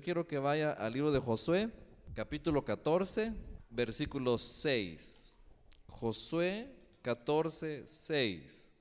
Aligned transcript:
que 0.00 0.38
vaya 0.38 0.72
al 0.72 0.92
libro 0.92 1.10
de 1.10 1.20
Josué, 1.20 1.70
capítulo 2.14 2.62
14, 2.62 3.32
versículo 3.70 4.36
6. 4.36 5.34
Josué 5.88 6.70
14, 7.00 7.86
6. 7.86 8.72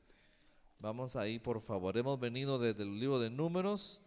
Vamos 0.79 1.15
ahí, 1.15 1.39
por 1.39 1.61
favor. 1.61 1.97
Hemos 1.97 2.19
venido 2.19 2.59
desde 2.59 2.83
el 2.83 2.99
libro 2.99 3.19
de 3.19 3.29
Números, 3.29 4.01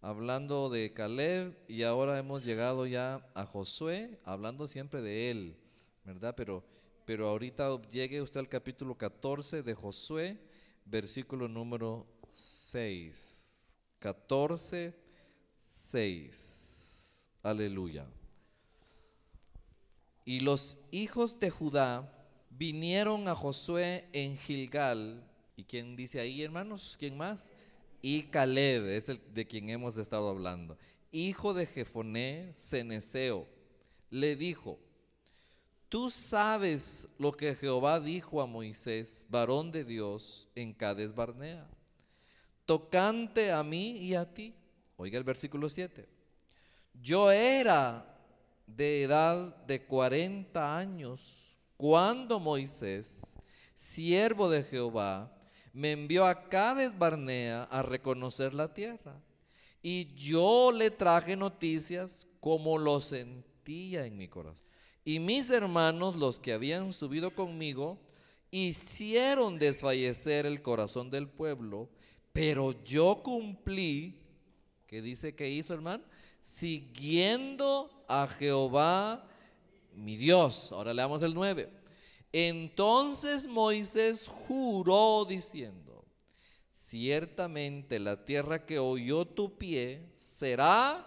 hablando 0.00 0.70
de 0.70 0.90
Caleb, 0.94 1.54
y 1.68 1.82
ahora 1.82 2.18
hemos 2.18 2.44
llegado 2.44 2.86
ya 2.86 3.28
a 3.34 3.44
Josué, 3.44 4.18
hablando 4.24 4.66
siempre 4.66 5.02
de 5.02 5.30
él, 5.30 5.56
¿verdad? 6.04 6.34
Pero, 6.34 6.64
pero 7.04 7.28
ahorita 7.28 7.78
llegue 7.90 8.22
usted 8.22 8.40
al 8.40 8.48
capítulo 8.48 8.96
14 8.96 9.62
de 9.62 9.74
Josué, 9.74 10.38
versículo 10.86 11.46
número 11.46 12.06
6. 12.32 13.76
14, 13.98 15.07
6. 15.90 17.26
Aleluya. 17.42 18.06
Y 20.24 20.40
los 20.40 20.76
hijos 20.90 21.38
de 21.38 21.50
Judá 21.50 22.12
vinieron 22.50 23.28
a 23.28 23.34
Josué 23.34 24.08
en 24.12 24.36
Gilgal 24.36 25.24
¿Y 25.58 25.64
quién 25.64 25.96
dice 25.96 26.20
ahí, 26.20 26.40
hermanos? 26.44 26.94
¿Quién 27.00 27.16
más? 27.16 27.50
Y 28.00 28.22
Caleb, 28.22 28.86
es 28.86 29.08
el 29.08 29.20
de 29.34 29.44
quien 29.44 29.68
hemos 29.70 29.96
estado 29.96 30.28
hablando. 30.28 30.78
Hijo 31.10 31.52
de 31.52 31.66
Jefoné, 31.66 32.52
Ceneseo, 32.54 33.48
le 34.08 34.36
dijo, 34.36 34.78
tú 35.88 36.10
sabes 36.10 37.08
lo 37.18 37.32
que 37.32 37.56
Jehová 37.56 37.98
dijo 37.98 38.40
a 38.40 38.46
Moisés, 38.46 39.26
varón 39.28 39.72
de 39.72 39.82
Dios, 39.82 40.46
en 40.54 40.72
Cades 40.72 41.12
Barnea, 41.12 41.66
tocante 42.64 43.50
a 43.50 43.64
mí 43.64 43.96
y 43.96 44.14
a 44.14 44.32
ti. 44.32 44.54
Oiga 45.00 45.16
el 45.16 45.22
versículo 45.22 45.68
7. 45.68 46.08
Yo 47.00 47.30
era 47.30 48.04
de 48.66 49.04
edad 49.04 49.56
de 49.64 49.86
40 49.86 50.76
años 50.76 51.56
cuando 51.76 52.40
Moisés, 52.40 53.36
siervo 53.74 54.50
de 54.50 54.64
Jehová, 54.64 55.32
me 55.72 55.92
envió 55.92 56.26
a 56.26 56.48
Cades 56.48 56.98
Barnea 56.98 57.62
a 57.70 57.82
reconocer 57.82 58.52
la 58.54 58.74
tierra. 58.74 59.22
Y 59.80 60.12
yo 60.16 60.72
le 60.72 60.90
traje 60.90 61.36
noticias 61.36 62.26
como 62.40 62.76
lo 62.76 63.00
sentía 63.00 64.04
en 64.04 64.16
mi 64.16 64.26
corazón. 64.26 64.66
Y 65.04 65.20
mis 65.20 65.48
hermanos, 65.50 66.16
los 66.16 66.40
que 66.40 66.52
habían 66.52 66.90
subido 66.90 67.32
conmigo, 67.36 68.00
hicieron 68.50 69.60
desfallecer 69.60 70.44
el 70.44 70.60
corazón 70.60 71.08
del 71.08 71.28
pueblo, 71.28 71.88
pero 72.32 72.82
yo 72.82 73.22
cumplí, 73.22 74.18
¿qué 74.88 75.00
dice 75.02 75.34
que 75.34 75.48
hizo 75.48 75.74
hermano? 75.74 76.02
Siguiendo 76.40 78.04
a 78.08 78.26
Jehová 78.26 79.24
mi 79.94 80.16
Dios. 80.16 80.72
Ahora 80.72 80.92
leamos 80.92 81.22
el 81.22 81.34
9. 81.34 81.70
Entonces 82.32 83.46
Moisés 83.46 84.26
juró 84.26 85.24
diciendo, 85.24 86.04
ciertamente 86.68 87.98
la 87.98 88.24
tierra 88.24 88.66
que 88.66 88.78
oyó 88.78 89.24
tu 89.24 89.56
pie 89.56 90.10
será 90.14 91.06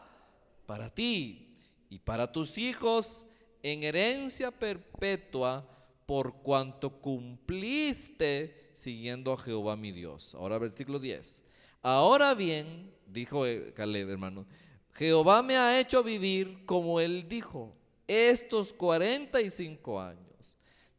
para 0.65 0.93
ti 0.93 1.57
y 1.89 1.99
para 1.99 2.31
tus 2.31 2.57
hijos 2.57 3.25
en 3.63 3.83
herencia 3.83 4.51
perpetua 4.51 5.67
por 6.05 6.41
cuanto 6.41 7.01
cumpliste 7.01 8.69
siguiendo 8.73 9.33
a 9.33 9.37
Jehová 9.37 9.75
mi 9.75 9.91
Dios. 9.91 10.35
Ahora 10.35 10.57
versículo 10.57 10.99
10. 10.99 11.43
Ahora 11.81 12.33
bien, 12.35 12.93
dijo 13.07 13.43
Caleb 13.73 14.09
hermano, 14.09 14.45
Jehová 14.93 15.41
me 15.41 15.57
ha 15.57 15.79
hecho 15.79 16.03
vivir 16.03 16.65
como 16.65 16.99
él 16.99 17.27
dijo, 17.27 17.73
estos 18.07 18.73
45 18.73 19.99
años. 20.01 20.21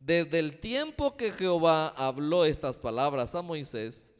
Desde 0.00 0.38
el 0.40 0.58
tiempo 0.58 1.16
que 1.16 1.30
Jehová 1.30 1.88
habló 1.88 2.44
estas 2.44 2.80
palabras 2.80 3.34
a 3.34 3.42
Moisés, 3.42 4.12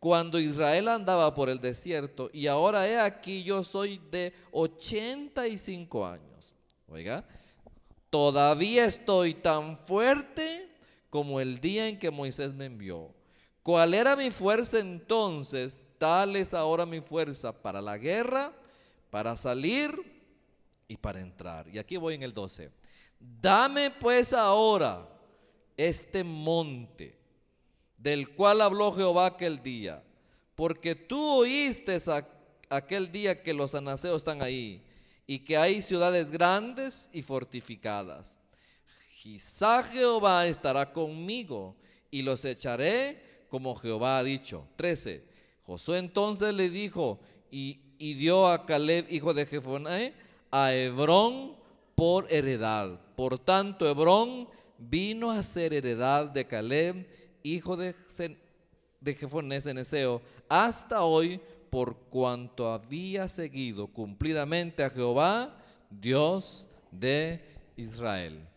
cuando 0.00 0.40
Israel 0.40 0.88
andaba 0.88 1.32
por 1.34 1.50
el 1.50 1.60
desierto, 1.60 2.30
y 2.32 2.46
ahora 2.46 2.88
he 2.88 2.98
aquí 2.98 3.44
yo 3.44 3.62
soy 3.62 4.00
de 4.10 4.32
85 4.50 6.06
años. 6.06 6.54
Oiga, 6.88 7.24
todavía 8.08 8.86
estoy 8.86 9.34
tan 9.34 9.78
fuerte 9.86 10.74
como 11.10 11.40
el 11.40 11.60
día 11.60 11.86
en 11.86 11.98
que 11.98 12.10
Moisés 12.10 12.54
me 12.54 12.64
envió. 12.64 13.14
¿Cuál 13.62 13.94
era 13.94 14.16
mi 14.16 14.30
fuerza 14.30 14.78
entonces? 14.78 15.84
Tal 15.98 16.36
es 16.36 16.54
ahora 16.54 16.86
mi 16.86 17.00
fuerza 17.00 17.52
para 17.52 17.82
la 17.82 17.98
guerra, 17.98 18.52
para 19.10 19.36
salir 19.36 19.90
y 20.88 20.96
para 20.96 21.20
entrar. 21.20 21.68
Y 21.68 21.78
aquí 21.78 21.96
voy 21.96 22.14
en 22.14 22.22
el 22.22 22.32
12. 22.32 22.70
Dame 23.18 23.90
pues 23.90 24.32
ahora 24.32 25.06
este 25.76 26.24
monte 26.24 27.18
del 27.98 28.30
cual 28.34 28.62
habló 28.62 28.92
Jehová 28.94 29.26
aquel 29.26 29.62
día, 29.62 30.02
porque 30.54 30.94
tú 30.94 31.22
oíste 31.22 31.98
aquel 32.70 33.12
día 33.12 33.42
que 33.42 33.52
los 33.52 33.74
anaseos 33.74 34.16
están 34.16 34.40
ahí 34.40 34.82
y 35.26 35.40
que 35.40 35.58
hay 35.58 35.82
ciudades 35.82 36.30
grandes 36.30 37.10
y 37.12 37.20
fortificadas. 37.20 38.38
Quizá 39.22 39.82
Jehová 39.82 40.46
estará 40.46 40.90
conmigo 40.92 41.76
y 42.10 42.22
los 42.22 42.42
echaré 42.46 43.29
como 43.50 43.74
Jehová 43.76 44.18
ha 44.18 44.24
dicho. 44.24 44.66
13. 44.76 45.24
Josué 45.64 45.98
entonces 45.98 46.54
le 46.54 46.70
dijo 46.70 47.20
y, 47.50 47.80
y 47.98 48.14
dio 48.14 48.48
a 48.48 48.64
Caleb, 48.64 49.06
hijo 49.10 49.34
de 49.34 49.44
Jefoné, 49.44 50.14
a 50.50 50.72
Hebrón 50.72 51.56
por 51.94 52.26
heredad. 52.32 52.98
Por 53.14 53.38
tanto, 53.38 53.88
Hebrón 53.88 54.48
vino 54.78 55.30
a 55.30 55.42
ser 55.42 55.74
heredad 55.74 56.26
de 56.26 56.46
Caleb, 56.46 57.06
hijo 57.42 57.76
de, 57.76 57.94
de 59.00 59.14
Jefoné 59.14 59.60
Ceneseo, 59.60 60.22
hasta 60.48 61.02
hoy, 61.02 61.40
por 61.68 61.96
cuanto 62.08 62.72
había 62.72 63.28
seguido 63.28 63.86
cumplidamente 63.86 64.82
a 64.82 64.90
Jehová, 64.90 65.56
Dios 65.90 66.68
de 66.90 67.40
Israel. 67.76 68.49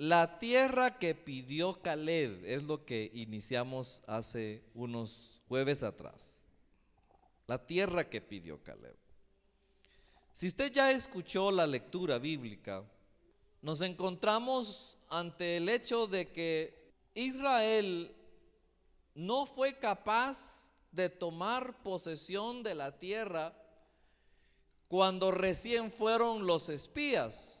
La 0.00 0.38
tierra 0.38 0.96
que 0.96 1.14
pidió 1.14 1.82
Caleb 1.82 2.42
es 2.46 2.62
lo 2.62 2.86
que 2.86 3.10
iniciamos 3.12 4.02
hace 4.06 4.64
unos 4.72 5.42
jueves 5.46 5.82
atrás. 5.82 6.40
La 7.46 7.66
tierra 7.66 8.08
que 8.08 8.22
pidió 8.22 8.62
Caleb. 8.62 8.96
Si 10.32 10.46
usted 10.46 10.72
ya 10.72 10.90
escuchó 10.90 11.52
la 11.52 11.66
lectura 11.66 12.18
bíblica, 12.18 12.82
nos 13.60 13.82
encontramos 13.82 14.96
ante 15.10 15.58
el 15.58 15.68
hecho 15.68 16.06
de 16.06 16.32
que 16.32 16.94
Israel 17.12 18.16
no 19.14 19.44
fue 19.44 19.78
capaz 19.78 20.72
de 20.92 21.10
tomar 21.10 21.82
posesión 21.82 22.62
de 22.62 22.74
la 22.74 22.98
tierra 22.98 23.54
cuando 24.88 25.30
recién 25.30 25.90
fueron 25.90 26.46
los 26.46 26.70
espías, 26.70 27.59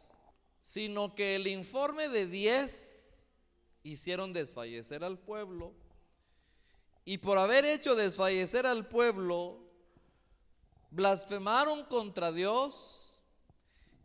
sino 0.60 1.14
que 1.14 1.36
el 1.36 1.46
informe 1.46 2.08
de 2.08 2.26
10 2.26 3.26
hicieron 3.82 4.32
desfallecer 4.32 5.04
al 5.04 5.18
pueblo 5.18 5.74
y 7.04 7.18
por 7.18 7.38
haber 7.38 7.64
hecho 7.64 7.96
desfallecer 7.96 8.66
al 8.66 8.86
pueblo, 8.86 9.58
blasfemaron 10.90 11.84
contra 11.84 12.30
Dios 12.30 13.18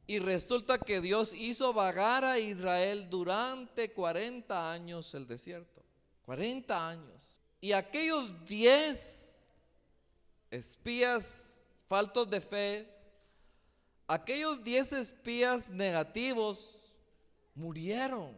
y 0.08 0.20
resulta 0.20 0.78
que 0.78 1.02
Dios 1.02 1.34
hizo 1.34 1.74
vagar 1.74 2.24
a 2.24 2.40
Israel 2.40 3.10
durante 3.10 3.92
40 3.92 4.72
años 4.72 5.14
el 5.14 5.28
desierto. 5.28 5.84
40 6.26 6.88
años. 6.88 7.42
Y 7.60 7.74
aquellos 7.74 8.46
10 8.46 9.46
espías 10.52 11.60
faltos 11.88 12.30
de 12.30 12.42
fe, 12.42 12.95
aquellos 14.08 14.64
10 14.64 14.94
espías 14.94 15.70
negativos 15.70 16.86
murieron. 17.54 18.34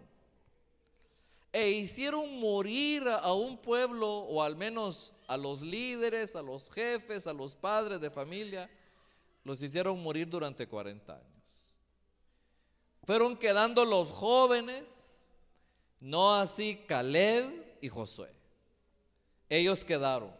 E 1.53 1.69
hicieron 1.69 2.39
morir 2.39 3.07
a 3.07 3.33
un 3.33 3.57
pueblo, 3.57 4.07
o 4.07 4.43
al 4.43 4.55
menos 4.55 5.13
a 5.27 5.37
los 5.37 5.61
líderes, 5.61 6.35
a 6.35 6.41
los 6.41 6.69
jefes, 6.69 7.25
a 7.25 7.33
los 7.33 7.55
padres 7.55 7.99
de 7.99 8.11
familia, 8.11 8.69
los 9.43 9.61
hicieron 9.61 10.01
morir 10.03 10.29
durante 10.29 10.67
40 10.67 11.13
años. 11.13 11.75
Fueron 13.05 13.37
quedando 13.37 13.85
los 13.85 14.11
jóvenes, 14.11 15.27
no 15.99 16.35
así 16.35 16.83
Caleb 16.85 17.77
y 17.81 17.87
Josué. 17.87 18.29
Ellos 19.49 19.85
quedaron. 19.85 20.35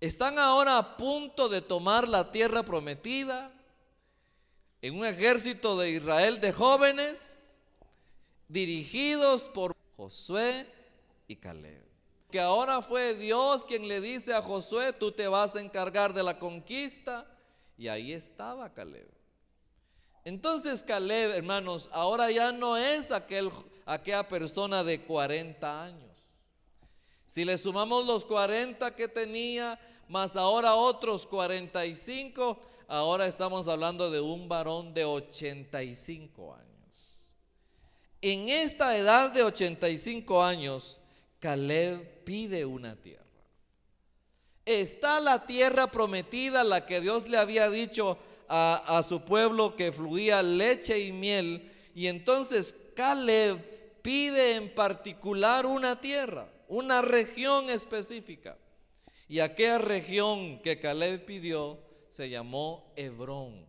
Están 0.00 0.38
ahora 0.38 0.78
a 0.78 0.96
punto 0.96 1.48
de 1.48 1.60
tomar 1.60 2.08
la 2.08 2.30
tierra 2.30 2.62
prometida 2.62 3.52
en 4.82 4.98
un 4.98 5.04
ejército 5.04 5.78
de 5.78 5.90
Israel 5.90 6.40
de 6.40 6.52
jóvenes 6.52 7.56
dirigidos 8.48 9.48
por 9.48 9.76
Josué 9.96 10.66
y 11.28 11.36
Caleb. 11.36 11.84
Que 12.30 12.40
ahora 12.40 12.80
fue 12.80 13.14
Dios 13.14 13.64
quien 13.64 13.88
le 13.88 14.00
dice 14.00 14.34
a 14.34 14.42
Josué, 14.42 14.92
tú 14.92 15.12
te 15.12 15.28
vas 15.28 15.56
a 15.56 15.60
encargar 15.60 16.14
de 16.14 16.22
la 16.22 16.38
conquista. 16.38 17.26
Y 17.76 17.88
ahí 17.88 18.12
estaba 18.12 18.72
Caleb. 18.72 19.08
Entonces 20.24 20.82
Caleb, 20.82 21.32
hermanos, 21.32 21.88
ahora 21.92 22.30
ya 22.30 22.52
no 22.52 22.76
es 22.76 23.10
aquel, 23.10 23.50
aquella 23.84 24.26
persona 24.28 24.84
de 24.84 25.00
40 25.00 25.82
años. 25.82 26.10
Si 27.26 27.44
le 27.44 27.56
sumamos 27.58 28.06
los 28.06 28.24
40 28.24 28.94
que 28.94 29.08
tenía, 29.08 29.78
más 30.08 30.36
ahora 30.36 30.74
otros 30.74 31.26
45, 31.26 32.60
ahora 32.90 33.28
estamos 33.28 33.68
hablando 33.68 34.10
de 34.10 34.20
un 34.20 34.48
varón 34.48 34.92
de 34.92 35.04
85 35.04 36.54
años. 36.54 36.66
En 38.20 38.48
esta 38.48 38.96
edad 38.98 39.30
de 39.30 39.44
85 39.44 40.42
años, 40.42 40.98
Caleb 41.38 42.24
pide 42.24 42.64
una 42.64 42.96
tierra. 42.96 43.24
Está 44.66 45.20
la 45.20 45.46
tierra 45.46 45.90
prometida, 45.90 46.64
la 46.64 46.84
que 46.84 47.00
Dios 47.00 47.28
le 47.28 47.38
había 47.38 47.70
dicho, 47.70 48.18
a, 48.48 49.02
su 49.08 49.20
pueblo 49.20 49.76
que 49.76 49.92
fluía 49.92 50.42
leche 50.42 50.98
y 50.98 51.12
miel. 51.12 51.70
Y 51.94 52.08
entonces 52.08 52.74
Caleb 52.96 54.02
pide 54.02 54.56
en 54.56 54.74
particular 54.74 55.64
una 55.64 56.00
tierra, 56.00 56.48
una 56.66 57.02
región 57.02 57.70
específica. 57.70 58.58
Y 59.28 59.38
aquella 59.38 59.78
región 59.78 60.58
que 60.60 60.80
Caleb 60.80 61.24
pidió 61.24 61.78
se 62.10 62.28
llamó 62.28 62.92
Hebrón. 62.96 63.66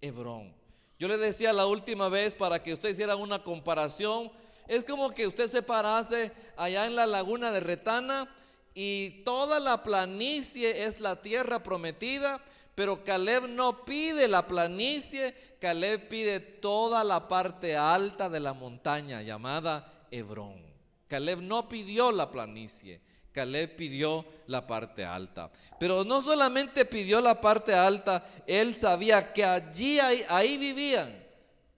Hebrón. 0.00 0.54
Yo 0.98 1.08
le 1.08 1.18
decía 1.18 1.52
la 1.52 1.66
última 1.66 2.08
vez 2.08 2.34
para 2.34 2.62
que 2.62 2.72
usted 2.72 2.90
hiciera 2.90 3.16
una 3.16 3.42
comparación, 3.42 4.30
es 4.66 4.84
como 4.84 5.10
que 5.10 5.26
usted 5.26 5.48
se 5.48 5.62
parase 5.62 6.32
allá 6.56 6.86
en 6.86 6.96
la 6.96 7.06
laguna 7.06 7.50
de 7.50 7.60
Retana 7.60 8.34
y 8.74 9.22
toda 9.24 9.60
la 9.60 9.82
planicie 9.82 10.84
es 10.84 11.00
la 11.00 11.20
tierra 11.20 11.62
prometida, 11.62 12.40
pero 12.74 13.04
Caleb 13.04 13.48
no 13.48 13.84
pide 13.84 14.28
la 14.28 14.46
planicie, 14.46 15.34
Caleb 15.60 16.08
pide 16.08 16.40
toda 16.40 17.04
la 17.04 17.28
parte 17.28 17.76
alta 17.76 18.28
de 18.28 18.40
la 18.40 18.52
montaña 18.52 19.22
llamada 19.22 20.06
Hebrón. 20.10 20.64
Caleb 21.08 21.40
no 21.40 21.68
pidió 21.68 22.10
la 22.10 22.30
planicie, 22.30 23.00
Caleb 23.36 23.76
pidió 23.76 24.24
la 24.46 24.66
parte 24.66 25.04
alta. 25.04 25.50
Pero 25.78 26.04
no 26.04 26.22
solamente 26.22 26.86
pidió 26.86 27.20
la 27.20 27.38
parte 27.38 27.74
alta, 27.74 28.26
él 28.46 28.74
sabía 28.74 29.30
que 29.34 29.44
allí, 29.44 30.00
ahí, 30.00 30.56
vivían 30.56 31.22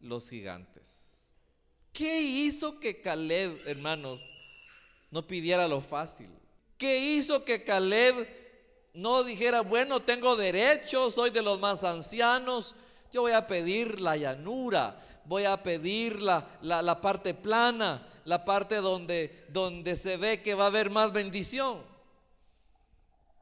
los 0.01 0.31
gigantes. 0.31 1.25
¿Qué 1.93 2.23
hizo 2.23 2.79
que 2.79 3.03
Caleb, 3.03 3.61
hermanos, 3.67 4.21
no 5.11 5.27
pidiera 5.27 5.67
lo 5.67 5.81
fácil? 5.81 6.29
¿Qué 6.77 6.97
hizo 6.97 7.45
que 7.45 7.65
Caleb 7.65 8.29
no 8.95 9.25
dijera, 9.25 9.63
bueno, 9.63 9.99
tengo 9.99 10.37
derecho, 10.37 11.11
soy 11.11 11.31
de 11.31 11.43
los 11.43 11.59
más 11.59 11.83
ancianos, 11.83 12.77
yo 13.11 13.23
voy 13.23 13.33
a 13.33 13.49
pedir 13.49 14.01
la 14.01 14.17
llanura, 14.17 14.97
voy 15.29 15.45
a 15.45 15.63
pedir 15.63 16.21
la, 16.23 17.01
parte 17.01 17.35
plana, 17.35 18.07
la 18.25 18.45
parte 18.45 18.77
donde, 18.77 19.47
donde 19.51 19.95
se 19.95 20.17
ve 20.17 20.43
que 20.43 20.55
va 20.55 20.65
a 20.65 20.69
haber 20.69 20.91
más 20.91 21.13
bendición. 21.13 21.87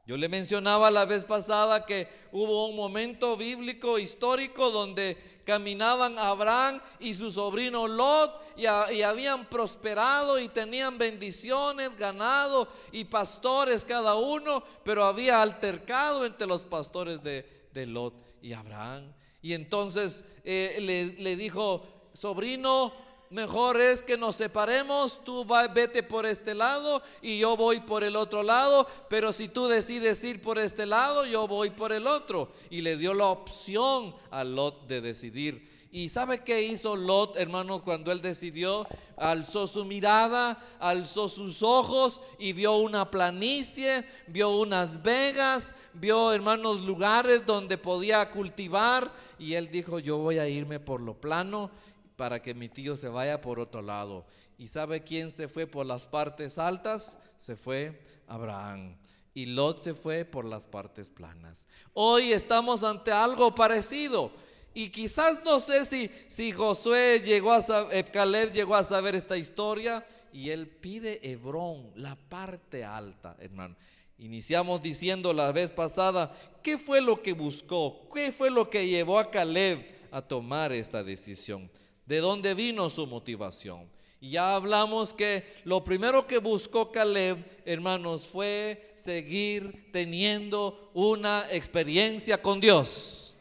Yo 0.05 0.15
le 0.15 0.29
mencionaba 0.29 0.91
la 0.91 1.05
vez 1.05 1.25
pasada 1.25 1.85
que 1.85 2.07
hubo 2.31 2.67
un 2.67 2.75
momento 2.75 3.35
bíblico 3.35 3.99
histórico 3.99 4.69
donde 4.69 5.41
caminaban 5.45 6.19
Abraham 6.19 6.81
y 6.99 7.13
su 7.13 7.31
sobrino 7.31 7.87
Lot 7.87 8.31
y, 8.57 8.65
habían 8.65 9.49
prosperado 9.49 10.39
y 10.39 10.49
tenían 10.49 10.97
bendiciones, 10.97 11.95
ganado 11.97 12.67
y 12.91 13.05
pastores 13.05 13.85
cada 13.85 14.15
uno, 14.15 14.63
pero 14.83 15.05
había 15.05 15.41
altercado 15.41 16.25
entre 16.25 16.47
los 16.47 16.63
pastores 16.63 17.23
de, 17.23 17.67
de 17.73 17.85
Lot 17.85 18.13
y 18.41 18.53
Abraham. 18.53 19.13
Y 19.47 19.53
entonces 19.53 20.25
eh, 20.43 21.15
le, 21.17 21.35
dijo, 21.37 21.87
sobrino, 22.11 22.91
mejor 23.29 23.79
es 23.79 24.03
que 24.03 24.17
nos 24.17 24.35
separemos, 24.35 25.23
tú 25.23 25.45
vete 25.73 26.03
por 26.03 26.25
este 26.25 26.53
lado 26.53 27.01
y 27.21 27.39
yo 27.39 27.55
voy 27.55 27.79
por 27.79 28.03
el 28.03 28.17
otro 28.17 28.43
lado, 28.43 28.85
pero 29.07 29.31
si 29.31 29.47
tú 29.47 29.67
decides 29.67 30.21
ir 30.25 30.41
por 30.41 30.59
este 30.59 30.85
lado, 30.85 31.25
yo 31.25 31.47
voy 31.47 31.69
por 31.69 31.93
el 31.93 32.07
otro. 32.07 32.51
Y 32.69 32.81
le 32.81 32.97
dio 32.97 33.13
la 33.13 33.27
opción 33.27 34.13
a 34.31 34.43
Lot 34.43 34.85
de 34.85 34.99
decidir. 34.99 35.76
¿Y 35.89 36.09
sabe 36.09 36.43
qué 36.43 36.63
hizo 36.63 36.95
Lot, 36.95 37.37
hermano, 37.37 37.81
cuando 37.81 38.11
él 38.11 38.21
decidió? 38.21 38.87
Alzó 39.15 39.67
su 39.67 39.85
mirada, 39.85 40.61
alzó 40.79 41.29
sus 41.29 41.63
ojos 41.63 42.21
y 42.37 42.53
vio 42.53 42.77
una 42.77 43.09
planicie, 43.09 44.05
vio 44.27 44.57
unas 44.57 45.01
vegas, 45.01 45.73
vio, 45.93 46.33
hermanos, 46.33 46.81
lugares 46.81 47.45
donde 47.45 47.77
podía 47.77 48.29
cultivar. 48.31 49.11
Y 49.39 49.53
él 49.53 49.71
dijo, 49.71 49.99
yo 49.99 50.17
voy 50.17 50.39
a 50.39 50.49
irme 50.49 50.79
por 50.79 50.99
lo 50.99 51.19
plano 51.19 51.71
para 52.17 52.41
que 52.41 52.53
mi 52.53 52.67
tío 52.67 52.97
se 52.97 53.07
vaya 53.07 53.39
por 53.39 53.59
otro 53.59 53.81
lado. 53.81 54.25
¿Y 54.57 54.67
sabe 54.67 55.03
quién 55.03 55.31
se 55.31 55.47
fue 55.47 55.67
por 55.67 55.85
las 55.85 56.07
partes 56.07 56.57
altas? 56.57 57.17
Se 57.37 57.55
fue 57.55 58.01
Abraham. 58.27 58.97
Y 59.33 59.45
Lot 59.45 59.79
se 59.79 59.93
fue 59.93 60.25
por 60.25 60.45
las 60.45 60.65
partes 60.65 61.11
planas. 61.11 61.67
Hoy 61.93 62.33
estamos 62.33 62.83
ante 62.83 63.11
algo 63.11 63.53
parecido. 63.53 64.31
Y 64.77 64.89
quizás 64.89 65.43
no 65.43 65.59
sé 65.59 65.85
si, 65.85 66.07
si 66.27 66.51
Josué 66.51 67.19
llegó 67.25 67.51
a 67.51 67.63
saber, 67.63 68.11
Caleb 68.11 68.51
llegó 68.51 68.75
a 68.75 68.83
saber 68.83 69.15
esta 69.15 69.35
historia 69.35 70.05
y 70.31 70.51
él 70.51 70.67
pide 70.67 71.19
Hebrón, 71.27 71.89
la 71.95 72.15
parte 72.15 72.83
alta, 72.83 73.35
hermano. 73.39 73.75
Iniciamos 74.19 74.79
diciendo 74.83 75.33
la 75.33 75.51
vez 75.51 75.71
pasada, 75.71 76.31
¿qué 76.61 76.77
fue 76.77 77.01
lo 77.01 77.23
que 77.23 77.33
buscó? 77.33 78.07
¿Qué 78.13 78.31
fue 78.31 78.51
lo 78.51 78.69
que 78.69 78.87
llevó 78.87 79.17
a 79.17 79.31
Caleb 79.31 79.83
a 80.11 80.21
tomar 80.21 80.71
esta 80.71 81.03
decisión? 81.03 81.71
¿De 82.05 82.19
dónde 82.19 82.53
vino 82.53 82.87
su 82.87 83.07
motivación? 83.07 83.89
Y 84.21 84.29
ya 84.29 84.53
hablamos 84.53 85.11
que 85.11 85.43
lo 85.63 85.83
primero 85.83 86.27
que 86.27 86.37
buscó 86.37 86.91
Caleb, 86.91 87.43
hermanos, 87.65 88.27
fue 88.27 88.93
seguir 88.93 89.89
teniendo 89.91 90.91
una 90.93 91.45
experiencia 91.51 92.39
con 92.39 92.59
Dios. 92.59 93.36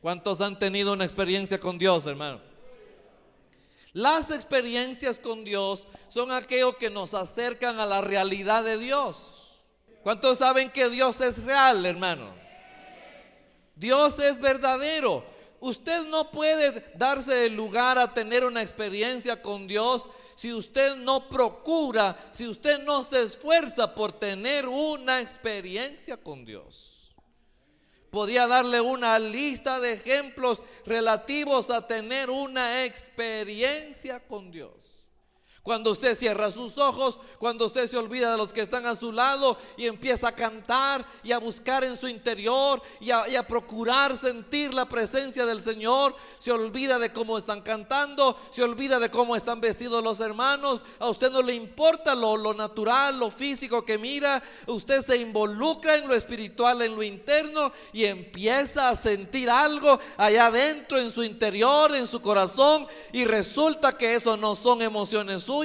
¿Cuántos 0.00 0.40
han 0.40 0.58
tenido 0.58 0.92
una 0.92 1.04
experiencia 1.04 1.58
con 1.58 1.78
Dios, 1.78 2.06
hermano? 2.06 2.40
Las 3.92 4.30
experiencias 4.30 5.18
con 5.18 5.44
Dios 5.44 5.88
son 6.08 6.30
aquello 6.30 6.76
que 6.76 6.90
nos 6.90 7.14
acercan 7.14 7.80
a 7.80 7.86
la 7.86 8.00
realidad 8.00 8.62
de 8.62 8.78
Dios. 8.78 9.62
¿Cuántos 10.02 10.38
saben 10.38 10.70
que 10.70 10.88
Dios 10.88 11.20
es 11.20 11.42
real, 11.42 11.84
hermano? 11.84 12.32
Dios 13.74 14.18
es 14.20 14.40
verdadero. 14.40 15.24
Usted 15.60 16.06
no 16.06 16.30
puede 16.30 16.92
darse 16.94 17.46
el 17.46 17.56
lugar 17.56 17.98
a 17.98 18.14
tener 18.14 18.44
una 18.44 18.62
experiencia 18.62 19.42
con 19.42 19.66
Dios 19.66 20.08
si 20.36 20.52
usted 20.52 20.96
no 20.96 21.28
procura, 21.28 22.16
si 22.30 22.46
usted 22.46 22.80
no 22.84 23.02
se 23.02 23.22
esfuerza 23.24 23.92
por 23.92 24.12
tener 24.12 24.68
una 24.68 25.20
experiencia 25.20 26.16
con 26.16 26.44
Dios. 26.44 26.97
Podía 28.10 28.46
darle 28.46 28.80
una 28.80 29.18
lista 29.18 29.80
de 29.80 29.92
ejemplos 29.92 30.62
relativos 30.86 31.70
a 31.70 31.86
tener 31.86 32.30
una 32.30 32.84
experiencia 32.84 34.20
con 34.20 34.50
Dios. 34.50 34.72
Cuando 35.68 35.90
usted 35.90 36.14
cierra 36.14 36.50
sus 36.50 36.78
ojos, 36.78 37.20
cuando 37.38 37.66
usted 37.66 37.86
se 37.90 37.98
olvida 37.98 38.32
de 38.32 38.38
los 38.38 38.54
que 38.54 38.62
están 38.62 38.86
a 38.86 38.94
su 38.94 39.12
lado 39.12 39.58
y 39.76 39.86
empieza 39.86 40.28
a 40.28 40.34
cantar 40.34 41.04
y 41.22 41.30
a 41.30 41.36
buscar 41.36 41.84
en 41.84 41.94
su 41.94 42.08
interior 42.08 42.80
y 43.00 43.10
a, 43.10 43.46
procurar 43.46 44.16
sentir 44.16 44.72
la 44.72 44.88
presencia 44.88 45.44
del 45.44 45.60
Señor, 45.60 46.16
se 46.38 46.52
olvida 46.52 46.98
de 46.98 47.12
cómo 47.12 47.36
están 47.36 47.60
cantando, 47.60 48.38
se 48.48 48.62
olvida 48.62 48.98
de 48.98 49.10
cómo 49.10 49.36
están 49.36 49.60
vestidos 49.60 50.02
los 50.02 50.20
hermanos, 50.20 50.80
a 50.98 51.10
usted 51.10 51.30
no 51.30 51.42
le 51.42 51.52
importa 51.52 52.14
lo, 52.14 52.38
lo 52.38 52.54
natural, 52.54 53.18
lo 53.18 53.30
físico 53.30 53.84
que 53.84 53.98
mira, 53.98 54.42
usted 54.68 55.02
se 55.02 55.18
involucra 55.18 55.96
en 55.96 56.08
lo 56.08 56.14
espiritual, 56.14 56.80
en 56.80 56.96
lo 56.96 57.02
interno 57.02 57.72
y 57.92 58.06
empieza 58.06 58.88
a 58.88 58.96
sentir 58.96 59.50
algo 59.50 60.00
allá 60.16 60.46
adentro, 60.46 60.98
en 60.98 61.10
su 61.10 61.22
interior, 61.22 61.94
en 61.94 62.06
su 62.06 62.22
corazón 62.22 62.86
y 63.12 63.26
resulta 63.26 63.98
que 63.98 64.14
eso 64.14 64.34
no 64.38 64.56
son 64.56 64.80
emociones 64.80 65.42
suyas 65.42 65.57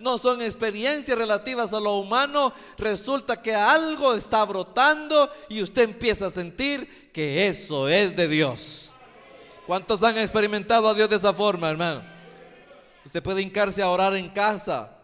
no 0.00 0.18
son 0.18 0.40
experiencias 0.42 1.16
relativas 1.16 1.72
a 1.72 1.80
lo 1.80 1.98
humano, 1.98 2.52
resulta 2.78 3.40
que 3.40 3.54
algo 3.54 4.14
está 4.14 4.44
brotando 4.44 5.30
y 5.48 5.62
usted 5.62 5.82
empieza 5.82 6.26
a 6.26 6.30
sentir 6.30 7.10
que 7.12 7.46
eso 7.46 7.88
es 7.88 8.16
de 8.16 8.28
Dios. 8.28 8.92
¿Cuántos 9.66 10.02
han 10.02 10.18
experimentado 10.18 10.88
a 10.88 10.94
Dios 10.94 11.08
de 11.08 11.16
esa 11.16 11.32
forma, 11.32 11.70
hermano? 11.70 12.02
Usted 13.04 13.22
puede 13.22 13.42
hincarse 13.42 13.82
a 13.82 13.90
orar 13.90 14.14
en 14.14 14.30
casa 14.30 14.98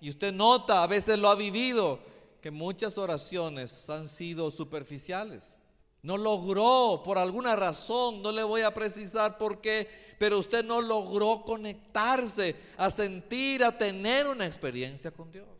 y 0.00 0.10
usted 0.10 0.32
nota, 0.32 0.82
a 0.82 0.86
veces 0.86 1.18
lo 1.18 1.28
ha 1.28 1.34
vivido, 1.34 2.00
que 2.40 2.50
muchas 2.50 2.98
oraciones 2.98 3.88
han 3.90 4.08
sido 4.08 4.50
superficiales. 4.50 5.56
No 6.02 6.16
logró 6.16 7.02
por 7.04 7.18
alguna 7.18 7.56
razón, 7.56 8.22
no 8.22 8.30
le 8.30 8.44
voy 8.44 8.62
a 8.62 8.72
precisar 8.72 9.38
por 9.38 9.60
qué, 9.60 9.88
pero 10.18 10.38
usted 10.38 10.64
no 10.64 10.80
logró 10.80 11.42
conectarse, 11.44 12.54
a 12.76 12.90
sentir, 12.90 13.64
a 13.64 13.76
tener 13.76 14.26
una 14.28 14.46
experiencia 14.46 15.10
con 15.10 15.32
Dios. 15.32 15.55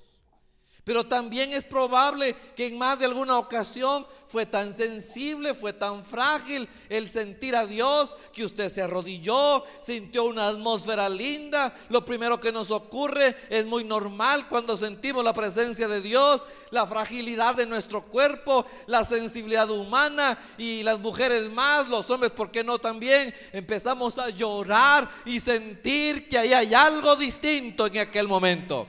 Pero 0.86 1.02
también 1.02 1.52
es 1.52 1.64
probable 1.64 2.36
que 2.54 2.68
en 2.68 2.78
más 2.78 2.96
de 2.96 3.06
alguna 3.06 3.38
ocasión 3.38 4.06
fue 4.28 4.46
tan 4.46 4.72
sensible, 4.72 5.52
fue 5.52 5.72
tan 5.72 6.04
frágil 6.04 6.68
el 6.88 7.10
sentir 7.10 7.56
a 7.56 7.66
Dios 7.66 8.14
que 8.32 8.44
usted 8.44 8.68
se 8.68 8.82
arrodilló, 8.82 9.64
sintió 9.82 10.22
una 10.26 10.46
atmósfera 10.46 11.08
linda. 11.08 11.74
Lo 11.88 12.04
primero 12.04 12.38
que 12.38 12.52
nos 12.52 12.70
ocurre 12.70 13.34
es 13.50 13.66
muy 13.66 13.82
normal 13.82 14.48
cuando 14.48 14.76
sentimos 14.76 15.24
la 15.24 15.34
presencia 15.34 15.88
de 15.88 16.00
Dios, 16.00 16.44
la 16.70 16.86
fragilidad 16.86 17.56
de 17.56 17.66
nuestro 17.66 18.04
cuerpo, 18.04 18.64
la 18.86 19.02
sensibilidad 19.02 19.68
humana 19.68 20.38
y 20.56 20.84
las 20.84 21.00
mujeres 21.00 21.50
más, 21.50 21.88
los 21.88 22.08
hombres, 22.10 22.30
¿por 22.30 22.52
qué 22.52 22.62
no 22.62 22.78
también? 22.78 23.34
Empezamos 23.52 24.18
a 24.18 24.30
llorar 24.30 25.10
y 25.24 25.40
sentir 25.40 26.28
que 26.28 26.38
ahí 26.38 26.52
hay 26.52 26.74
algo 26.74 27.16
distinto 27.16 27.88
en 27.88 27.98
aquel 27.98 28.28
momento. 28.28 28.86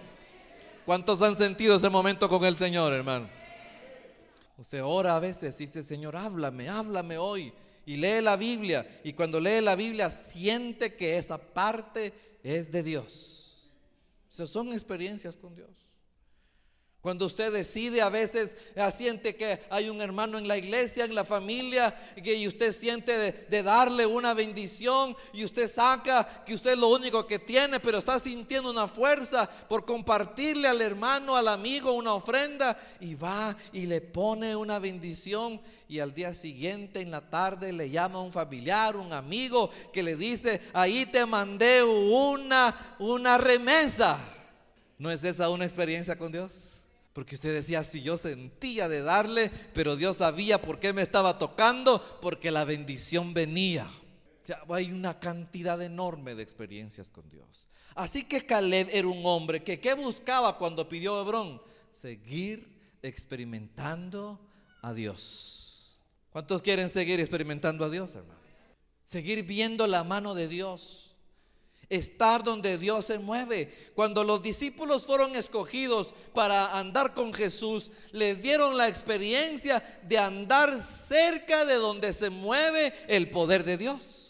¿Cuántos 0.87 1.21
han 1.21 1.35
sentido 1.35 1.75
ese 1.75 1.89
momento 1.89 2.29
con 2.29 2.45
el 2.45 2.55
Señor, 2.55 2.93
hermano? 2.93 3.27
Usted 4.57 4.81
ora 4.81 5.17
a 5.17 5.19
veces 5.19 5.57
dice, 5.57 5.83
Señor, 5.83 6.15
háblame, 6.15 6.69
háblame 6.69 7.17
hoy. 7.17 7.51
Y 7.85 7.97
lee 7.97 8.21
la 8.21 8.37
Biblia. 8.37 8.87
Y 9.03 9.11
cuando 9.11 9.37
lee 9.37 9.59
la 9.59 9.75
Biblia 9.75 10.09
siente 10.09 10.95
que 10.95 11.17
esa 11.17 11.37
parte 11.37 12.13
es 12.41 12.71
de 12.71 12.83
Dios. 12.83 13.69
Esas 14.31 14.49
son 14.49 14.71
experiencias 14.71 15.35
con 15.35 15.53
Dios. 15.57 15.86
Cuando 17.07 17.25
usted 17.25 17.53
decide 17.53 18.01
a 18.01 18.09
veces 18.09 18.53
eh, 18.75 18.91
siente 18.93 19.33
que 19.33 19.61
hay 19.69 19.87
un 19.87 20.01
hermano 20.01 20.37
en 20.37 20.45
la 20.45 20.57
iglesia, 20.57 21.05
en 21.05 21.15
la 21.15 21.23
familia, 21.23 21.97
y 22.17 22.45
usted 22.45 22.73
siente 22.73 23.17
de, 23.17 23.31
de, 23.31 23.63
darle 23.63 24.05
una 24.05 24.33
bendición 24.33 25.15
y 25.31 25.45
usted 25.45 25.69
saca 25.69 26.43
que 26.45 26.53
usted 26.53 26.71
es 26.71 26.77
lo 26.77 26.89
único 26.89 27.25
que 27.25 27.39
tiene, 27.39 27.79
pero 27.79 27.97
está 27.97 28.19
sintiendo 28.19 28.69
una 28.69 28.89
fuerza 28.89 29.49
por 29.69 29.85
compartirle 29.85 30.67
al 30.67 30.81
hermano, 30.81 31.37
al 31.37 31.47
amigo 31.47 31.93
una 31.93 32.13
ofrenda 32.13 32.77
y 32.99 33.15
va 33.15 33.55
y 33.71 33.85
le 33.85 34.01
pone 34.01 34.53
una 34.53 34.77
bendición 34.77 35.61
y 35.87 35.99
al 35.99 36.13
día 36.13 36.33
siguiente 36.33 36.99
en 36.99 37.11
la 37.11 37.21
tarde 37.21 37.71
le 37.71 37.89
llama 37.89 38.19
a 38.19 38.23
un 38.23 38.33
familiar, 38.33 38.97
un 38.97 39.13
amigo 39.13 39.69
que 39.93 40.03
le 40.03 40.17
dice, 40.17 40.59
ahí 40.73 41.05
te 41.05 41.25
mandé 41.25 41.81
una, 41.83 42.97
una 42.99 43.37
remesa. 43.37 44.19
¿No 44.99 45.09
es 45.09 45.23
esa 45.23 45.49
una 45.49 45.63
experiencia 45.63 46.17
con 46.17 46.33
Dios? 46.33 46.66
Porque 47.17 47.33
usted 47.33 47.51
decía, 47.51 47.83
si 47.83 48.03
yo 48.03 48.15
sentía 48.15 48.87
de 48.87 49.01
darle, 49.01 49.49
pero 49.73 49.95
Dios 49.95 50.17
sabía 50.17 50.61
por 50.61 50.79
qué 50.79 50.93
me 50.93 51.01
estaba 51.01 51.39
tocando, 51.39 51.99
porque 52.21 52.51
la 52.51 52.63
bendición 52.63 53.33
venía. 53.33 53.91
Ya 54.45 54.61
hay 54.69 54.91
una 54.91 55.19
cantidad 55.19 55.81
enorme 55.81 56.35
de 56.35 56.43
experiencias 56.43 57.09
con 57.09 57.27
Dios. 57.27 57.67
Así 57.95 58.25
que 58.25 58.45
Caleb 58.45 58.89
era 58.91 59.07
un 59.07 59.25
hombre 59.25 59.63
que 59.63 59.79
¿qué 59.79 59.95
buscaba 59.95 60.59
cuando 60.59 60.87
pidió 60.87 61.19
Hebrón? 61.19 61.59
Seguir 61.89 62.99
experimentando 63.01 64.39
a 64.83 64.93
Dios. 64.93 65.99
¿Cuántos 66.29 66.61
quieren 66.61 66.87
seguir 66.87 67.19
experimentando 67.19 67.83
a 67.83 67.89
Dios, 67.89 68.15
hermano? 68.15 68.39
Seguir 69.03 69.41
viendo 69.41 69.87
la 69.87 70.03
mano 70.03 70.35
de 70.35 70.47
Dios 70.47 71.06
estar 71.89 72.43
donde 72.43 72.77
Dios 72.77 73.05
se 73.05 73.19
mueve. 73.19 73.73
Cuando 73.95 74.23
los 74.23 74.41
discípulos 74.41 75.05
fueron 75.05 75.35
escogidos 75.35 76.13
para 76.33 76.77
andar 76.77 77.13
con 77.13 77.33
Jesús, 77.33 77.91
les 78.11 78.41
dieron 78.41 78.77
la 78.77 78.87
experiencia 78.87 79.83
de 80.03 80.17
andar 80.17 80.77
cerca 80.79 81.65
de 81.65 81.75
donde 81.75 82.13
se 82.13 82.29
mueve 82.29 82.93
el 83.07 83.29
poder 83.29 83.63
de 83.63 83.77
Dios. 83.77 84.26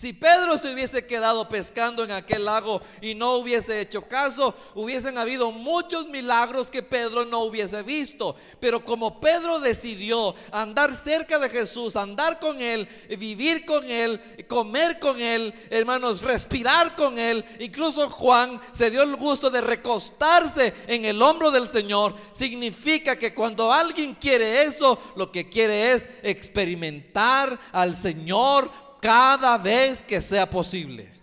Si 0.00 0.14
Pedro 0.14 0.56
se 0.56 0.72
hubiese 0.72 1.04
quedado 1.04 1.46
pescando 1.46 2.02
en 2.02 2.10
aquel 2.12 2.46
lago 2.46 2.80
y 3.02 3.14
no 3.14 3.34
hubiese 3.34 3.82
hecho 3.82 4.08
caso, 4.08 4.54
hubiesen 4.74 5.18
habido 5.18 5.52
muchos 5.52 6.08
milagros 6.08 6.68
que 6.68 6.82
Pedro 6.82 7.26
no 7.26 7.40
hubiese 7.40 7.82
visto. 7.82 8.34
Pero 8.60 8.82
como 8.82 9.20
Pedro 9.20 9.60
decidió 9.60 10.34
andar 10.52 10.94
cerca 10.94 11.38
de 11.38 11.50
Jesús, 11.50 11.96
andar 11.96 12.40
con 12.40 12.62
Él, 12.62 12.88
vivir 13.18 13.66
con 13.66 13.90
Él, 13.90 14.18
comer 14.48 14.98
con 14.98 15.20
Él, 15.20 15.52
hermanos, 15.68 16.22
respirar 16.22 16.96
con 16.96 17.18
Él, 17.18 17.44
incluso 17.58 18.08
Juan 18.08 18.58
se 18.72 18.90
dio 18.90 19.02
el 19.02 19.16
gusto 19.16 19.50
de 19.50 19.60
recostarse 19.60 20.72
en 20.86 21.04
el 21.04 21.20
hombro 21.20 21.50
del 21.50 21.68
Señor, 21.68 22.16
significa 22.32 23.18
que 23.18 23.34
cuando 23.34 23.70
alguien 23.70 24.14
quiere 24.14 24.62
eso, 24.62 24.98
lo 25.16 25.30
que 25.30 25.50
quiere 25.50 25.92
es 25.92 26.08
experimentar 26.22 27.60
al 27.72 27.94
Señor 27.94 28.88
cada 29.00 29.56
vez 29.58 30.02
que 30.02 30.20
sea 30.20 30.48
posible. 30.48 31.20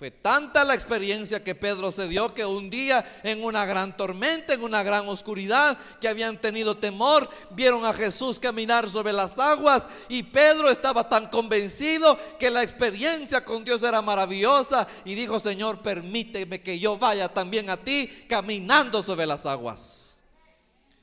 Fue 0.00 0.10
tanta 0.10 0.64
la 0.64 0.72
experiencia 0.72 1.44
que 1.44 1.54
Pedro 1.54 1.90
se 1.90 2.08
dio 2.08 2.32
que 2.32 2.46
un 2.46 2.70
día 2.70 3.20
en 3.22 3.44
una 3.44 3.66
gran 3.66 3.94
tormenta, 3.94 4.54
en 4.54 4.62
una 4.62 4.82
gran 4.82 5.06
oscuridad, 5.08 5.76
que 6.00 6.08
habían 6.08 6.40
tenido 6.40 6.78
temor, 6.78 7.28
vieron 7.50 7.84
a 7.84 7.92
Jesús 7.92 8.40
caminar 8.40 8.88
sobre 8.88 9.12
las 9.12 9.38
aguas 9.38 9.90
y 10.08 10.22
Pedro 10.22 10.70
estaba 10.70 11.06
tan 11.06 11.28
convencido 11.28 12.18
que 12.38 12.48
la 12.48 12.62
experiencia 12.62 13.44
con 13.44 13.62
Dios 13.62 13.82
era 13.82 14.00
maravillosa 14.00 14.88
y 15.04 15.14
dijo, 15.14 15.38
Señor, 15.38 15.82
permíteme 15.82 16.62
que 16.62 16.78
yo 16.78 16.96
vaya 16.96 17.28
también 17.28 17.68
a 17.68 17.76
ti 17.76 18.24
caminando 18.26 19.02
sobre 19.02 19.26
las 19.26 19.44
aguas. 19.44 20.22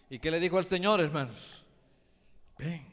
¿Y 0.10 0.18
qué 0.18 0.32
le 0.32 0.40
dijo 0.40 0.58
el 0.58 0.66
Señor, 0.66 1.02
hermanos? 1.02 1.64
Ven. 2.58 2.87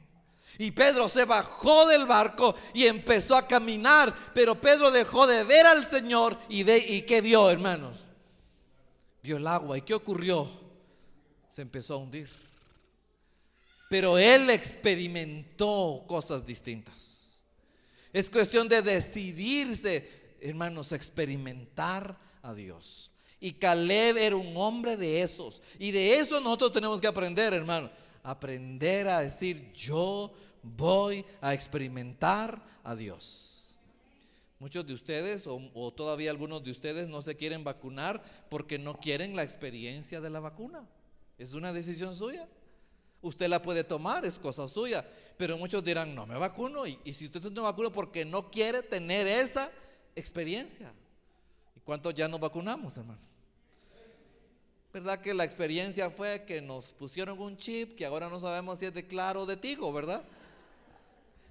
Y 0.58 0.70
Pedro 0.70 1.08
se 1.08 1.24
bajó 1.24 1.86
del 1.86 2.06
barco 2.06 2.54
y 2.72 2.86
empezó 2.86 3.36
a 3.36 3.46
caminar, 3.46 4.14
pero 4.32 4.60
Pedro 4.60 4.90
dejó 4.90 5.26
de 5.26 5.42
ver 5.44 5.66
al 5.66 5.84
Señor 5.84 6.38
y, 6.48 6.70
y 6.70 7.02
¿qué 7.02 7.20
vio, 7.20 7.50
hermanos? 7.50 7.98
Vio 9.22 9.36
el 9.38 9.46
agua. 9.46 9.78
¿Y 9.78 9.82
qué 9.82 9.94
ocurrió? 9.94 10.48
Se 11.48 11.62
empezó 11.62 11.94
a 11.94 11.96
hundir. 11.96 12.30
Pero 13.88 14.18
él 14.18 14.50
experimentó 14.50 16.04
cosas 16.06 16.44
distintas. 16.44 17.42
Es 18.12 18.30
cuestión 18.30 18.68
de 18.68 18.82
decidirse, 18.82 20.36
hermanos, 20.40 20.92
experimentar 20.92 22.16
a 22.42 22.54
Dios. 22.54 23.10
Y 23.44 23.52
Caleb 23.52 24.16
era 24.16 24.36
un 24.36 24.56
hombre 24.56 24.96
de 24.96 25.20
esos. 25.20 25.60
Y 25.78 25.90
de 25.90 26.14
eso 26.18 26.40
nosotros 26.40 26.72
tenemos 26.72 27.00
que 27.00 27.06
aprender, 27.06 27.52
hermano 27.52 27.90
aprender 28.24 29.06
a 29.06 29.20
decir, 29.20 29.70
yo 29.72 30.32
voy 30.62 31.24
a 31.40 31.52
experimentar 31.54 32.60
a 32.82 32.96
Dios. 32.96 33.76
Muchos 34.58 34.86
de 34.86 34.94
ustedes, 34.94 35.46
o, 35.46 35.92
todavía 35.92 36.30
algunos 36.30 36.64
de 36.64 36.70
ustedes, 36.70 37.06
no 37.06 37.20
se 37.20 37.36
quieren 37.36 37.62
vacunar 37.62 38.22
porque 38.48 38.78
no 38.78 38.98
quieren 38.98 39.36
la 39.36 39.42
experiencia 39.42 40.22
de 40.22 40.30
la 40.30 40.40
vacuna. 40.40 40.88
Es 41.36 41.52
una 41.52 41.72
decisión 41.72 42.14
suya. 42.14 42.48
Usted 43.20 43.48
la 43.48 43.60
puede 43.60 43.84
tomar, 43.84 44.24
es 44.24 44.38
cosa 44.38 44.66
suya. 44.68 45.06
Pero 45.36 45.58
muchos 45.58 45.84
dirán, 45.84 46.14
no 46.14 46.26
me 46.26 46.38
vacuno. 46.38 46.86
Y, 46.86 46.98
y 47.04 47.12
si 47.12 47.26
usted 47.26 47.42
no 47.52 47.62
vacuno 47.62 47.92
porque 47.92 48.24
no 48.24 48.50
quiere 48.50 48.82
tener 48.82 49.26
esa 49.26 49.70
experiencia. 50.16 50.94
¿Y 51.76 51.80
cuántos 51.80 52.14
ya 52.14 52.26
nos 52.26 52.40
vacunamos, 52.40 52.96
hermano? 52.96 53.33
¿Verdad 54.94 55.20
que 55.20 55.34
la 55.34 55.42
experiencia 55.42 56.08
fue 56.08 56.44
que 56.46 56.62
nos 56.62 56.92
pusieron 56.92 57.36
un 57.40 57.56
chip 57.56 57.96
que 57.96 58.06
ahora 58.06 58.28
no 58.28 58.38
sabemos 58.38 58.78
si 58.78 58.86
es 58.86 58.94
de 58.94 59.04
claro 59.04 59.40
o 59.40 59.46
de 59.46 59.56
tigo, 59.56 59.92
¿verdad? 59.92 60.22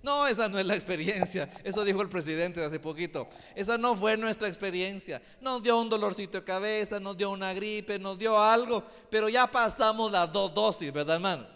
No, 0.01 0.25
esa 0.27 0.47
no 0.47 0.59
es 0.59 0.65
la 0.65 0.75
experiencia. 0.75 1.49
Eso 1.61 1.83
dijo 1.83 2.01
el 2.01 2.07
presidente 2.07 2.63
hace 2.63 2.79
poquito. 2.79 3.27
Esa 3.53 3.77
no 3.77 3.97
fue 3.97 4.15
nuestra 4.15 4.47
experiencia. 4.47 5.21
Nos 5.41 5.61
dio 5.61 5.77
un 5.77 5.89
dolorcito 5.89 6.37
de 6.37 6.45
cabeza, 6.45 7.01
nos 7.01 7.17
dio 7.17 7.31
una 7.31 7.53
gripe, 7.53 7.99
nos 7.99 8.17
dio 8.17 8.41
algo, 8.41 8.81
pero 9.09 9.27
ya 9.27 9.45
pasamos 9.45 10.09
las 10.09 10.31
dos 10.31 10.53
dosis, 10.53 10.93
¿verdad, 10.93 11.15
hermano? 11.15 11.52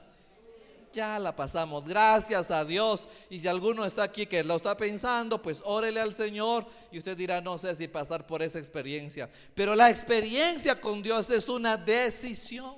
Ya 0.97 1.19
la 1.19 1.35
pasamos, 1.35 1.85
gracias 1.85 2.49
a 2.49 2.65
Dios. 2.65 3.07
Y 3.29 3.37
si 3.37 3.47
alguno 3.47 3.85
está 3.85 4.01
aquí 4.01 4.25
que 4.25 4.43
lo 4.43 4.55
está 4.55 4.75
pensando, 4.75 5.39
pues 5.39 5.61
órele 5.63 5.99
al 5.99 6.11
Señor 6.11 6.65
y 6.91 6.97
usted 6.97 7.15
dirá, 7.15 7.39
no 7.39 7.55
sé 7.59 7.75
si 7.75 7.87
pasar 7.87 8.25
por 8.25 8.41
esa 8.41 8.57
experiencia. 8.57 9.29
Pero 9.53 9.75
la 9.75 9.91
experiencia 9.91 10.81
con 10.81 11.03
Dios 11.03 11.29
es 11.29 11.47
una 11.47 11.77
decisión. 11.77 12.75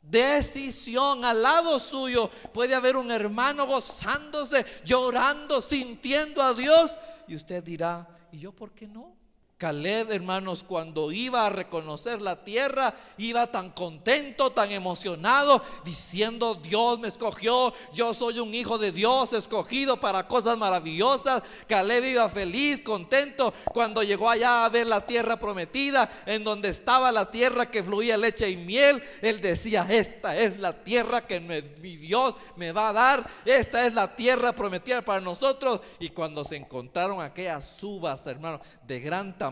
Decisión 0.00 1.22
al 1.26 1.42
lado 1.42 1.78
suyo 1.78 2.30
puede 2.54 2.74
haber 2.74 2.96
un 2.96 3.10
hermano 3.10 3.66
gozándose, 3.66 4.64
llorando, 4.82 5.60
sintiendo 5.60 6.40
a 6.40 6.54
Dios. 6.54 6.98
Y 7.26 7.36
usted 7.36 7.62
dirá, 7.62 8.08
¿y 8.32 8.38
yo 8.38 8.52
por 8.52 8.72
qué 8.72 8.88
no? 8.88 9.17
Caleb, 9.58 10.12
hermanos, 10.12 10.62
cuando 10.62 11.10
iba 11.10 11.44
a 11.44 11.50
reconocer 11.50 12.22
la 12.22 12.44
tierra, 12.44 12.94
iba 13.16 13.44
tan 13.48 13.72
contento, 13.72 14.50
tan 14.50 14.70
emocionado, 14.70 15.60
diciendo, 15.84 16.54
Dios 16.54 17.00
me 17.00 17.08
escogió, 17.08 17.74
yo 17.92 18.14
soy 18.14 18.38
un 18.38 18.54
hijo 18.54 18.78
de 18.78 18.92
Dios, 18.92 19.32
escogido 19.32 19.96
para 19.96 20.28
cosas 20.28 20.56
maravillosas. 20.56 21.42
Caleb 21.66 22.04
iba 22.04 22.28
feliz, 22.28 22.82
contento, 22.82 23.52
cuando 23.74 24.04
llegó 24.04 24.30
allá 24.30 24.64
a 24.64 24.68
ver 24.68 24.86
la 24.86 25.04
tierra 25.04 25.40
prometida, 25.40 26.08
en 26.24 26.44
donde 26.44 26.68
estaba 26.68 27.10
la 27.10 27.28
tierra 27.28 27.68
que 27.68 27.82
fluía 27.82 28.16
leche 28.16 28.48
y 28.48 28.56
miel, 28.56 29.02
él 29.22 29.40
decía, 29.40 29.88
esta 29.90 30.36
es 30.36 30.56
la 30.60 30.84
tierra 30.84 31.26
que 31.26 31.40
mi 31.40 31.96
Dios 31.96 32.36
me 32.54 32.70
va 32.70 32.90
a 32.90 32.92
dar, 32.92 33.30
esta 33.44 33.84
es 33.88 33.92
la 33.92 34.14
tierra 34.14 34.52
prometida 34.52 35.02
para 35.02 35.20
nosotros. 35.20 35.80
Y 35.98 36.10
cuando 36.10 36.44
se 36.44 36.54
encontraron 36.54 37.20
aquellas 37.20 37.82
uvas, 37.82 38.24
hermanos, 38.28 38.60
de 38.86 39.00
gran 39.00 39.36
tamaño, 39.36 39.47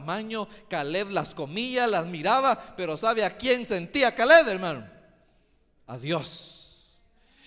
Caleb 0.69 1.11
las 1.11 1.35
comía, 1.35 1.87
las 1.87 2.07
miraba, 2.07 2.75
pero 2.77 2.97
¿sabe 2.97 3.25
a 3.25 3.37
quién 3.37 3.65
sentía 3.65 4.15
Caleb, 4.15 4.49
hermano? 4.49 4.89
A 5.87 5.97
Dios. 5.99 6.57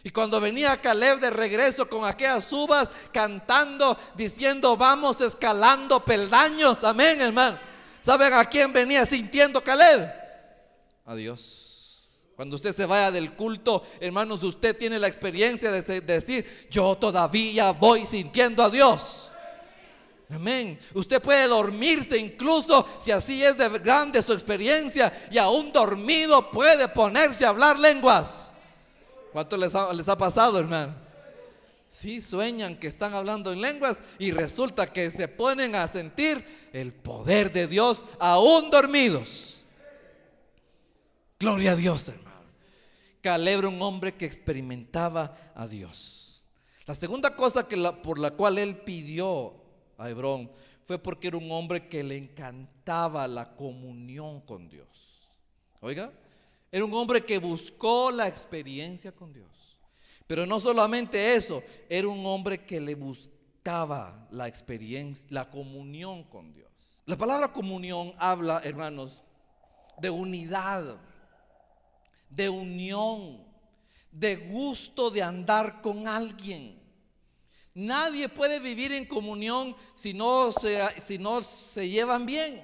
Y 0.03 0.11
cuando 0.11 0.39
venía 0.39 0.79
Caleb 0.79 1.19
de 1.19 1.29
regreso 1.29 1.89
con 1.89 2.05
aquellas 2.05 2.51
uvas, 2.53 2.89
cantando, 3.11 3.97
diciendo, 4.15 4.77
vamos 4.77 5.19
escalando 5.21 6.03
peldaños, 6.03 6.83
amén, 6.83 7.19
hermano. 7.19 7.59
¿Saben 8.01 8.33
a 8.33 8.45
quién 8.45 8.71
venía 8.71 9.05
sintiendo 9.05 9.61
Caleb? 9.61 10.09
A 11.05 11.15
Dios. 11.15 11.69
Cuando 12.35 12.55
usted 12.55 12.71
se 12.71 12.85
vaya 12.85 13.11
del 13.11 13.33
culto, 13.33 13.85
hermanos, 13.99 14.41
usted 14.43 14.77
tiene 14.77 14.97
la 14.97 15.07
experiencia 15.07 15.71
de 15.71 15.99
decir, 15.99 16.67
yo 16.71 16.95
todavía 16.95 17.71
voy 17.71 18.05
sintiendo 18.05 18.63
a 18.63 18.69
Dios. 18.69 19.33
Amén. 20.31 20.77
Usted 20.93 21.21
puede 21.21 21.47
dormirse 21.47 22.17
incluso 22.17 22.87
si 22.99 23.11
así 23.11 23.43
es 23.43 23.57
de 23.57 23.67
grande 23.79 24.21
su 24.21 24.31
experiencia 24.31 25.11
y 25.31 25.39
aún 25.39 25.73
dormido 25.73 26.51
puede 26.51 26.87
ponerse 26.87 27.45
a 27.45 27.49
hablar 27.49 27.79
lenguas. 27.79 28.53
¿Cuánto 29.33 29.57
les 29.57 29.73
ha, 29.73 30.17
pasado, 30.17 30.59
hermano? 30.59 30.95
Sí, 31.87 32.21
sueñan 32.21 32.77
que 32.77 32.87
están 32.87 33.15
hablando 33.15 33.51
en 33.51 33.61
lenguas 33.61 34.03
y 34.19 34.31
resulta 34.31 34.85
que 34.85 35.09
se 35.09 35.27
ponen 35.27 35.73
a 35.75 35.87
sentir 35.87 36.69
el 36.73 36.93
poder 36.93 37.51
de 37.51 37.65
Dios 37.65 38.05
aún 38.19 38.69
dormidos. 38.69 39.65
Gloria 41.39 41.71
a 41.71 41.75
Dios, 41.75 42.07
hermano. 42.07 42.29
Caleb 43.21 43.65
un 43.65 43.81
hombre 43.81 44.13
que 44.13 44.25
experimentaba 44.25 45.35
a 45.55 45.67
Dios. 45.67 46.43
La 46.85 46.93
segunda 46.93 47.35
cosa 47.35 47.67
que 47.67 47.77
por 48.03 48.19
la 48.19 48.31
cual 48.31 48.59
él 48.59 48.77
pidió 48.77 49.59
a 49.99 50.09
Hebrón 50.09 50.49
fue 50.83 50.97
porque 50.97 51.27
era 51.27 51.37
un 51.37 51.51
hombre 51.51 51.87
que 51.87 52.03
le 52.03 52.17
encantaba 52.17 53.27
la 53.27 53.55
comunión 53.55 54.41
con 54.41 54.67
Dios. 54.67 55.29
Oiga, 55.81 56.11
era 56.71 56.83
un 56.83 56.93
hombre 56.93 57.23
que 57.23 57.37
buscó 57.37 58.11
la 58.11 58.27
experiencia 58.27 59.11
con 59.11 59.31
Dios. 59.31 59.77
Pero 60.25 60.45
no 60.45 60.59
solamente 60.59 61.35
eso, 61.35 61.61
era 61.89 62.07
un 62.07 62.25
hombre 62.25 62.65
que 62.65 62.79
le 62.79 62.95
buscaba 62.95 64.27
la 64.31 64.47
experiencia, 64.47 65.27
la 65.31 65.49
comunión 65.49 66.23
con 66.23 66.53
Dios. 66.53 66.69
La 67.05 67.17
palabra 67.17 67.51
comunión 67.51 68.13
habla, 68.17 68.61
hermanos, 68.63 69.23
de 69.99 70.09
unidad, 70.09 70.97
de 72.29 72.49
unión, 72.49 73.43
de 74.11 74.35
gusto 74.35 75.09
de 75.09 75.23
andar 75.23 75.81
con 75.81 76.07
alguien. 76.07 76.78
Nadie 77.79 78.27
puede 78.27 78.59
vivir 78.59 78.91
en 78.91 79.05
comunión 79.05 79.73
si 79.93 80.13
no 80.13 80.51
se, 80.51 80.81
si 80.99 81.17
no 81.17 81.41
se 81.41 81.87
llevan 81.87 82.25
bien. 82.25 82.61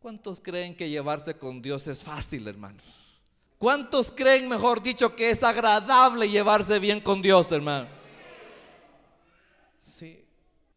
¿Cuántos 0.00 0.40
creen 0.40 0.74
que 0.74 0.90
llevarse 0.90 1.38
con 1.38 1.62
Dios 1.62 1.86
es 1.86 2.02
fácil, 2.02 2.48
hermanos? 2.48 3.20
¿Cuántos 3.56 4.10
creen, 4.10 4.48
mejor 4.48 4.82
dicho, 4.82 5.14
que 5.14 5.30
es 5.30 5.44
agradable 5.44 6.28
llevarse 6.28 6.80
bien 6.80 7.00
con 7.00 7.22
Dios, 7.22 7.52
hermano? 7.52 7.88
Sí, 9.80 10.24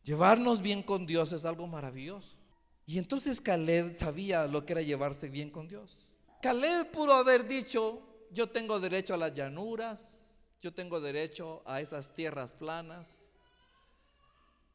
llevarnos 0.04 0.62
bien 0.62 0.84
con 0.84 1.08
Dios 1.08 1.32
es 1.32 1.44
algo 1.44 1.66
maravilloso. 1.66 2.38
Y 2.86 3.00
entonces 3.00 3.42
Caleb 3.42 3.96
sabía 3.96 4.46
lo 4.46 4.64
que 4.64 4.74
era 4.74 4.84
llevarse 4.84 5.28
bien 5.28 5.50
con 5.50 5.68
Dios. 5.68 6.08
Caleb 6.40 6.92
pudo 6.92 7.14
haber 7.14 7.48
dicho, 7.48 8.00
yo 8.30 8.48
tengo 8.48 8.80
derecho 8.80 9.16
a 9.16 9.18
las 9.18 9.34
llanuras, 9.34 10.23
yo 10.64 10.74
tengo 10.74 11.02
derecho 11.02 11.62
a 11.66 11.82
esas 11.82 12.14
tierras 12.14 12.54
planas, 12.54 13.30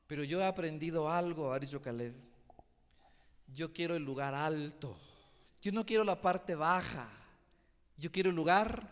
pero 0.06 0.22
yo 0.22 0.38
he 0.38 0.44
aprendido 0.44 1.10
algo, 1.10 1.50
ha 1.50 1.58
dicho. 1.58 1.80
Yo 3.54 3.72
quiero 3.72 3.96
el 3.96 4.04
lugar 4.04 4.34
alto. 4.34 4.98
Yo 5.62 5.72
no 5.72 5.86
quiero 5.86 6.04
la 6.04 6.20
parte 6.20 6.54
baja. 6.54 7.08
Yo 7.96 8.12
quiero 8.12 8.28
el 8.28 8.36
lugar. 8.36 8.86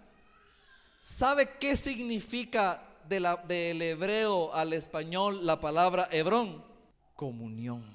¿Sabe 0.99 1.59
qué 1.61 1.77
significa 1.77 2.83
del 3.07 3.83
hebreo 3.83 4.55
al 4.55 4.73
español 4.73 5.45
la 5.45 5.61
palabra 5.61 6.09
Hebrón? 6.11 6.65
Comunión. 7.15 7.95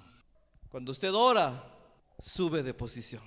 Cuando 0.69 0.91
usted 0.91 1.11
ora, 1.11 1.75
sube 2.19 2.61
de 2.61 2.75
posición. 2.75 3.23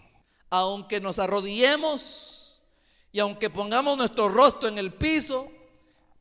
Aunque 0.51 1.01
nos 1.01 1.19
arrodillemos 1.19 2.63
y 3.11 3.19
aunque 3.19 3.51
pongamos 3.51 3.99
nuestro 3.99 4.29
rostro 4.29 4.69
en 4.69 4.79
el 4.79 4.93
piso, 4.93 5.51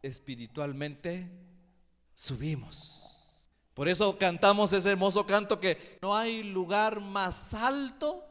espiritualmente 0.03 1.31
subimos. 2.13 3.49
Por 3.73 3.87
eso 3.87 4.17
cantamos 4.19 4.71
ese 4.71 4.91
hermoso 4.91 5.25
canto 5.25 5.59
que 5.59 5.97
no 6.01 6.15
hay 6.15 6.43
lugar 6.43 6.99
más 6.99 7.55
alto 7.55 8.23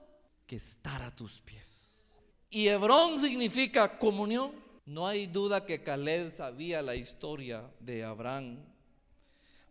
que 0.46 0.56
estar 0.56 1.02
a 1.02 1.14
tus 1.14 1.40
pies. 1.40 2.16
Y 2.48 2.68
Hebrón 2.68 3.18
significa 3.18 3.98
comunión. 3.98 4.52
No 4.84 5.06
hay 5.06 5.26
duda 5.26 5.64
que 5.64 5.82
Caleb 5.82 6.30
sabía 6.30 6.82
la 6.82 6.94
historia 6.94 7.68
de 7.80 8.04
Abraham. 8.04 8.58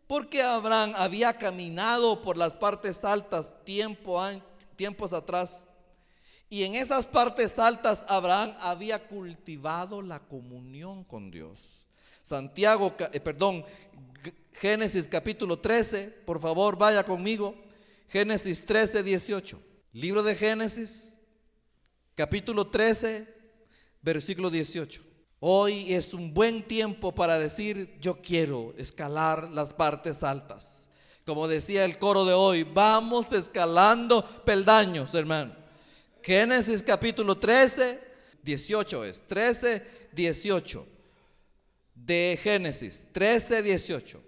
Porque 0.08 0.42
Abraham 0.42 0.94
había 0.98 1.38
caminado 1.38 2.22
por 2.22 2.36
las 2.38 2.56
partes 2.56 3.06
altas 3.06 3.64
tiempo, 3.64 4.22
tiempos 4.76 5.14
atrás. 5.14 5.68
Y 6.50 6.64
en 6.64 6.76
esas 6.76 7.08
partes 7.08 7.58
altas 7.60 8.06
Abraham 8.10 8.56
había 8.60 9.08
cultivado 9.08 10.02
la 10.02 10.20
comunión 10.20 11.06
con 11.06 11.32
Dios. 11.32 11.81
Santiago, 12.22 12.96
eh, 13.12 13.20
perdón, 13.20 13.66
Génesis 14.54 15.08
capítulo 15.08 15.60
13, 15.60 16.08
por 16.26 16.40
favor, 16.40 16.78
vaya 16.78 17.04
conmigo. 17.04 17.56
Génesis 18.08 18.66
13, 18.66 19.04
18. 19.04 19.60
Libro 19.94 20.22
de 20.22 20.36
Génesis, 20.36 21.18
capítulo 22.16 22.68
13, 22.68 23.28
versículo 24.02 24.50
18. 24.50 25.02
Hoy 25.40 25.94
es 25.94 26.14
un 26.14 26.34
buen 26.34 26.68
tiempo 26.68 27.12
para 27.14 27.40
decir, 27.40 27.98
yo 28.00 28.22
quiero 28.22 28.74
escalar 28.78 29.50
las 29.50 29.74
partes 29.74 30.22
altas. 30.22 30.90
Como 31.26 31.48
decía 31.48 31.86
el 31.86 31.98
coro 31.98 32.26
de 32.26 32.34
hoy, 32.34 32.64
vamos 32.64 33.32
escalando 33.32 34.24
peldaños, 34.46 35.16
hermano. 35.16 35.56
Génesis 36.22 36.84
capítulo 36.84 37.38
13, 37.38 38.00
18 38.44 39.06
es. 39.06 39.24
13, 39.28 40.10
18 40.12 40.91
de 42.06 42.40
Génesis 42.42 43.08
13, 43.12 43.62
18. 43.64 44.22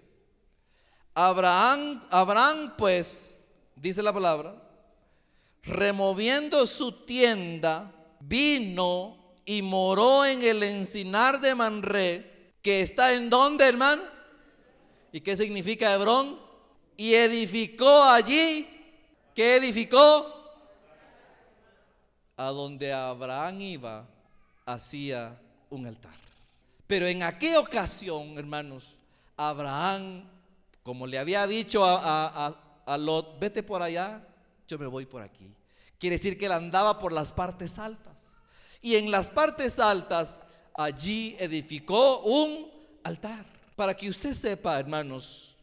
Abraham, 1.14 2.02
Abraham 2.10 2.74
pues, 2.76 3.50
dice 3.76 4.02
la 4.02 4.12
palabra, 4.12 4.60
removiendo 5.62 6.66
su 6.66 7.04
tienda, 7.04 7.92
vino 8.20 9.16
y 9.44 9.62
moró 9.62 10.24
en 10.24 10.42
el 10.42 10.62
encinar 10.62 11.40
de 11.40 11.54
Manré, 11.54 12.52
que 12.62 12.80
está 12.80 13.14
en 13.14 13.30
donde, 13.30 13.68
hermano? 13.68 14.02
¿Y 15.12 15.20
qué 15.20 15.36
significa 15.36 15.92
Hebrón? 15.94 16.40
Y 16.96 17.14
edificó 17.14 18.04
allí, 18.04 18.66
¿qué 19.34 19.56
edificó? 19.56 20.32
A 22.36 22.50
donde 22.50 22.92
Abraham 22.92 23.60
iba, 23.60 24.08
hacía 24.66 25.38
un 25.70 25.86
altar. 25.86 26.23
Pero 26.86 27.06
en 27.06 27.22
aquella 27.22 27.60
ocasión, 27.60 28.36
hermanos, 28.38 28.96
Abraham, 29.36 30.28
como 30.82 31.06
le 31.06 31.18
había 31.18 31.46
dicho 31.46 31.82
a, 31.84 32.96
Lot, 32.98 33.38
vete 33.40 33.62
por 33.62 33.82
allá, 33.82 34.22
yo 34.68 34.78
me 34.78 34.86
voy 34.86 35.06
por 35.06 35.22
aquí. 35.22 35.50
Quiere 35.98 36.16
decir 36.16 36.36
que 36.36 36.46
él 36.46 36.52
andaba 36.52 36.98
por 36.98 37.12
las 37.12 37.32
partes 37.32 37.78
altas. 37.78 38.42
Y 38.82 38.96
en 38.96 39.10
las 39.10 39.30
partes 39.30 39.78
altas, 39.78 40.44
allí 40.74 41.34
edificó 41.38 42.20
un 42.20 42.70
altar. 43.02 43.46
Para 43.74 43.94
que 43.94 44.08
usted 44.08 44.34
sepa, 44.34 44.78
hermanos, 44.78 45.56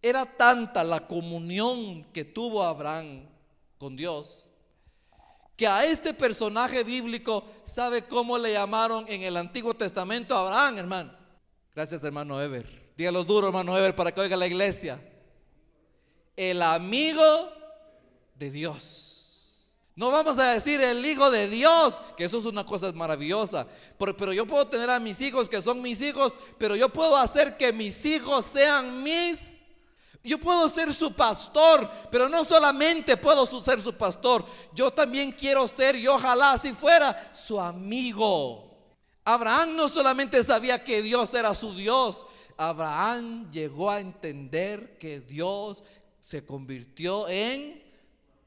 era 0.00 0.24
tanta 0.24 0.84
la 0.84 1.06
comunión 1.06 2.04
que 2.12 2.24
tuvo 2.24 2.62
Abraham 2.62 3.26
con 3.78 3.96
Dios 3.96 4.46
que 5.56 5.66
a 5.66 5.84
este 5.84 6.12
personaje 6.14 6.82
bíblico, 6.82 7.44
¿sabe 7.64 8.04
cómo 8.04 8.38
le 8.38 8.52
llamaron 8.52 9.04
en 9.08 9.22
el 9.22 9.36
Antiguo 9.36 9.74
Testamento 9.74 10.34
a 10.36 10.40
Abraham, 10.40 10.78
hermano? 10.78 11.12
Gracias, 11.74 12.02
hermano 12.04 12.40
Ever. 12.40 12.92
Dígalo 12.96 13.24
duro, 13.24 13.48
hermano 13.48 13.76
Ever, 13.76 13.94
para 13.94 14.12
que 14.12 14.20
oiga 14.20 14.36
la 14.36 14.46
iglesia. 14.46 15.00
El 16.36 16.62
amigo 16.62 17.22
de 18.34 18.50
Dios. 18.50 19.70
No 19.96 20.10
vamos 20.10 20.38
a 20.38 20.52
decir 20.52 20.80
el 20.80 21.06
hijo 21.06 21.30
de 21.30 21.48
Dios, 21.48 22.02
que 22.16 22.24
eso 22.24 22.38
es 22.38 22.44
una 22.46 22.66
cosa 22.66 22.90
maravillosa. 22.90 23.66
Pero, 23.96 24.16
pero, 24.16 24.32
yo 24.32 24.44
puedo 24.44 24.66
tener 24.66 24.90
a 24.90 24.98
mis 24.98 25.20
hijos 25.20 25.48
que 25.48 25.62
son 25.62 25.80
mis 25.80 26.00
hijos, 26.00 26.36
pero 26.58 26.74
yo 26.74 26.88
puedo 26.88 27.16
hacer 27.16 27.56
que 27.56 27.72
mis 27.72 28.04
hijos 28.04 28.44
sean 28.44 29.04
mis 29.04 29.63
yo 30.24 30.38
puedo 30.38 30.68
ser 30.68 30.92
su 30.92 31.12
pastor, 31.12 31.88
pero 32.10 32.28
no 32.28 32.44
solamente 32.44 33.16
puedo 33.16 33.46
ser 33.62 33.80
su 33.80 33.92
pastor, 33.92 34.44
yo 34.72 34.90
también 34.90 35.30
quiero 35.30 35.68
ser, 35.68 35.94
y 35.96 36.08
ojalá 36.08 36.56
si 36.56 36.72
fuera, 36.72 37.30
su 37.34 37.60
amigo. 37.60 38.70
Abraham 39.22 39.76
no 39.76 39.88
solamente 39.88 40.42
sabía 40.42 40.82
que 40.82 41.02
Dios 41.02 41.32
era 41.34 41.54
su 41.54 41.74
Dios, 41.74 42.26
Abraham 42.56 43.50
llegó 43.50 43.90
a 43.90 44.00
entender 44.00 44.96
que 44.98 45.20
Dios 45.20 45.84
se 46.20 46.44
convirtió 46.44 47.28
en 47.28 47.82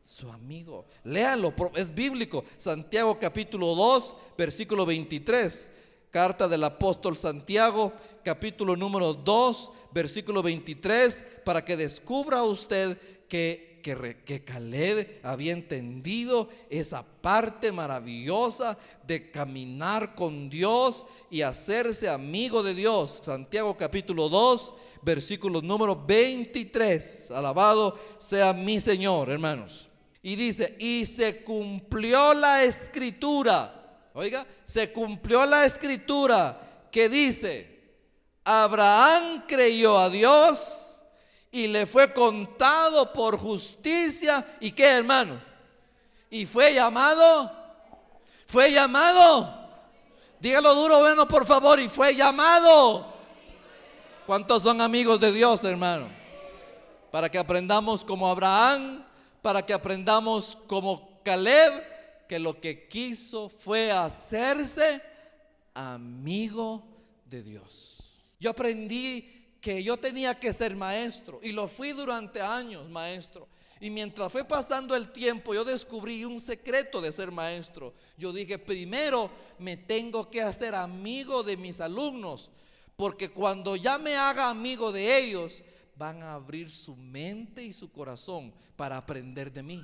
su 0.04 0.32
amigo. 0.32 0.86
Léalo, 1.04 1.54
es 1.76 1.94
bíblico. 1.94 2.44
Santiago 2.56 3.20
capítulo 3.20 3.76
2, 3.76 4.16
versículo 4.38 4.86
23. 4.86 5.72
Carta 6.10 6.48
del 6.48 6.64
apóstol 6.64 7.18
Santiago, 7.18 7.92
capítulo 8.24 8.78
número 8.78 9.14
2, 9.14 9.72
versículo 9.98 10.44
23, 10.44 11.24
para 11.44 11.66
que 11.66 11.76
descubra 11.76 12.44
usted 12.44 13.00
que, 13.28 13.80
que, 13.82 14.22
que 14.24 14.44
Caleb 14.44 15.20
había 15.24 15.54
entendido 15.54 16.50
esa 16.70 17.04
parte 17.04 17.72
maravillosa 17.72 18.78
de 19.08 19.32
caminar 19.32 20.14
con 20.14 20.52
Dios 20.52 21.04
y 21.32 21.42
hacerse 21.42 22.10
amigo 22.10 22.62
de 22.62 22.76
Dios. 22.76 23.22
Santiago 23.24 23.76
capítulo 23.76 24.30
2, 24.30 24.74
versículo 25.02 25.64
número 25.64 25.96
23. 26.06 27.32
Alabado 27.32 27.98
sea 28.20 28.54
mi 28.54 28.80
Señor, 28.80 29.32
hermanos. 29.32 29.90
Y 30.22 30.36
dice, 30.36 30.76
y 30.80 31.06
se 31.08 31.44
cumplió 31.44 32.36
la 32.36 32.64
escritura. 32.64 33.74
Oiga, 34.14 34.46
se 34.64 34.92
cumplió 34.92 35.44
la 35.48 35.66
escritura 35.66 36.88
que 36.92 37.10
dice, 37.10 37.77
Abraham 38.50 39.44
creyó 39.46 39.98
a 39.98 40.10
Dios 40.10 41.02
y 41.52 41.68
le 41.68 41.86
fue 41.86 42.14
contado 42.14 43.12
por 43.12 43.38
justicia. 43.38 44.56
¿Y 44.62 44.72
qué, 44.72 44.86
hermano? 44.86 45.38
Y 46.30 46.46
fue 46.46 46.74
llamado, 46.74 47.52
Fue 48.46 48.72
llamado. 48.72 49.54
Dígalo 50.40 50.74
duro, 50.76 51.00
bueno, 51.00 51.28
por 51.28 51.46
favor. 51.46 51.78
Y 51.82 51.90
fue 51.90 52.16
llamado. 52.16 53.14
¿Cuántos 54.26 54.64
son 54.64 54.80
amigos 54.80 55.20
de 55.20 55.34
Dios, 55.34 55.66
hermano? 55.66 56.08
Para 57.12 57.30
que 57.30 57.38
aprendamos 57.38 58.06
como 58.06 58.30
Abraham, 58.30 59.04
para 59.42 59.66
que 59.66 59.74
aprendamos 59.74 60.58
como 60.68 61.22
Caleb, 61.22 61.84
que 62.30 62.40
lo 62.40 62.62
que 62.62 62.88
quiso 62.88 63.50
fue 63.50 63.92
hacerse 63.92 65.02
amigo 65.74 66.82
de 67.26 67.44
Dios. 67.44 67.97
Yo 68.40 68.52
aprendí 68.52 69.58
que 69.62 69.84
yo 69.84 69.98
tenía 69.98 70.40
que 70.40 70.54
ser 70.54 70.76
maestro 70.76 71.40
y 71.42 71.52
lo 71.52 71.68
fui 71.68 71.92
durante 71.92 72.42
años 72.42 72.90
maestro. 72.90 73.48
Y 73.80 73.90
mientras 73.90 74.32
fue 74.32 74.44
pasando 74.44 74.96
el 74.96 75.12
tiempo, 75.12 75.54
yo 75.54 75.64
descubrí 75.64 76.26
un 76.26 76.40
secreto 76.40 77.00
de 77.00 77.12
ser 77.12 77.32
maestro. 77.32 77.94
Yo 78.18 78.34
dije, 78.34 78.58
primero 78.58 79.30
me 79.60 79.78
tengo 79.78 80.30
que 80.30 80.42
hacer 80.42 80.74
amigo 80.74 81.44
de 81.44 81.58
mis 81.58 81.80
alumnos, 81.80 82.50
porque 82.96 83.30
cuando 83.30 83.76
ya 83.76 84.00
me 84.00 84.16
haga 84.16 84.50
amigo 84.50 84.92
de 84.92 85.20
ellos, 85.20 85.64
van 85.96 86.24
a 86.24 86.34
abrir 86.34 86.72
su 86.72 86.96
mente 86.96 87.64
y 87.64 87.74
su 87.74 87.92
corazón 87.92 88.54
para 88.76 88.98
aprender 88.98 89.52
de 89.52 89.64
mí. 89.64 89.84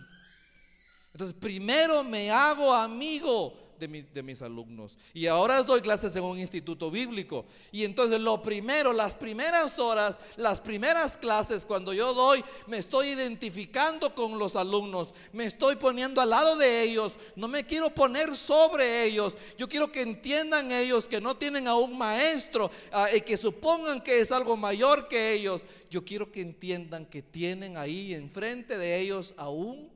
Entonces, 1.13 1.37
primero 1.39 2.03
me 2.03 2.31
hago 2.31 2.73
amigo 2.73 3.63
de, 3.87 4.23
mis 4.23 4.41
alumnos. 4.41 4.97
Y 5.13 5.27
ahora 5.27 5.61
doy 5.63 5.81
clases 5.81 6.15
en 6.15 6.23
un 6.23 6.39
instituto 6.39 6.89
bíblico. 6.89 7.45
Y 7.71 7.83
entonces 7.83 8.19
lo 8.19 8.41
primero, 8.41 8.93
las 8.93 9.15
primeras 9.15 9.77
horas, 9.79 10.19
las 10.37 10.59
primeras 10.59 11.17
clases, 11.17 11.65
cuando 11.65 11.93
yo 11.93 12.13
doy, 12.13 12.43
me 12.67 12.77
estoy 12.77 13.09
identificando 13.09 14.15
con 14.15 14.37
los 14.39 14.55
alumnos, 14.55 15.13
me 15.31 15.45
estoy 15.45 15.75
poniendo 15.75 16.21
al 16.21 16.29
lado 16.29 16.55
de 16.55 16.83
ellos, 16.83 17.17
no 17.35 17.47
me 17.47 17.65
quiero 17.65 17.93
poner 17.93 18.35
sobre 18.35 19.03
ellos. 19.05 19.35
Yo 19.57 19.67
quiero 19.67 19.91
que 19.91 20.01
entiendan 20.01 20.71
ellos 20.71 21.05
que 21.05 21.21
no 21.21 21.35
tienen 21.35 21.67
a 21.67 21.75
un 21.75 21.97
maestro 21.97 22.71
ah, 22.91 23.07
y 23.13 23.21
que 23.21 23.37
supongan 23.37 24.01
que 24.01 24.19
es 24.19 24.31
algo 24.31 24.55
mayor 24.55 25.07
que 25.07 25.33
ellos. 25.33 25.63
Yo 25.89 26.03
quiero 26.03 26.31
que 26.31 26.41
entiendan 26.41 27.05
que 27.05 27.21
tienen 27.21 27.77
ahí 27.77 28.13
enfrente 28.13 28.77
de 28.77 28.99
ellos 28.99 29.33
aún 29.37 29.92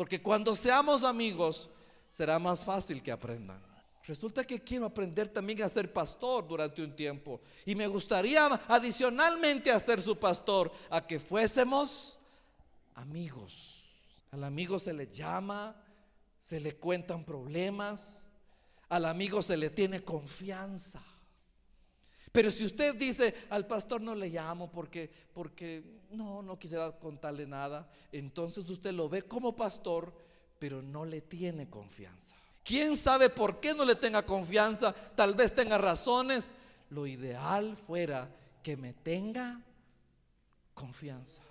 porque 0.00 0.22
cuando 0.22 0.56
seamos 0.56 1.04
amigos, 1.04 1.68
será 2.08 2.38
más 2.38 2.60
fácil 2.60 3.02
que 3.02 3.12
aprendan. 3.12 3.62
Resulta 4.06 4.44
que 4.44 4.64
quiero 4.64 4.86
aprender 4.86 5.28
también 5.28 5.62
a 5.62 5.68
ser 5.68 5.92
pastor 5.92 6.48
durante 6.48 6.82
un 6.82 6.96
tiempo. 6.96 7.42
Y 7.66 7.74
me 7.74 7.86
gustaría 7.86 8.46
adicionalmente 8.66 9.70
a 9.70 9.78
ser 9.78 10.00
su 10.00 10.18
pastor, 10.18 10.72
a 10.88 11.06
que 11.06 11.20
fuésemos 11.20 12.18
amigos. 12.94 13.94
Al 14.30 14.44
amigo 14.44 14.78
se 14.78 14.94
le 14.94 15.06
llama, 15.06 15.76
se 16.40 16.60
le 16.60 16.76
cuentan 16.76 17.22
problemas, 17.22 18.30
al 18.88 19.04
amigo 19.04 19.42
se 19.42 19.58
le 19.58 19.68
tiene 19.68 20.02
confianza. 20.02 21.04
Pero 22.32 22.50
si 22.50 22.64
usted 22.64 22.94
dice, 22.94 23.34
al 23.50 23.66
pastor 23.66 24.00
no 24.00 24.14
le 24.14 24.28
llamo 24.28 24.70
porque, 24.70 25.10
porque 25.32 25.82
no, 26.10 26.42
no 26.42 26.58
quisiera 26.58 26.92
contarle 26.92 27.46
nada, 27.46 27.90
entonces 28.12 28.68
usted 28.70 28.92
lo 28.92 29.08
ve 29.08 29.22
como 29.22 29.56
pastor, 29.56 30.12
pero 30.58 30.80
no 30.80 31.04
le 31.04 31.22
tiene 31.22 31.68
confianza. 31.68 32.36
¿Quién 32.62 32.96
sabe 32.96 33.30
por 33.30 33.58
qué 33.58 33.74
no 33.74 33.84
le 33.84 33.96
tenga 33.96 34.24
confianza? 34.24 34.94
Tal 35.16 35.34
vez 35.34 35.54
tenga 35.54 35.78
razones. 35.78 36.52
Lo 36.90 37.06
ideal 37.06 37.76
fuera 37.76 38.28
que 38.62 38.76
me 38.76 38.92
tenga 38.92 39.60
confianza. 40.74 41.42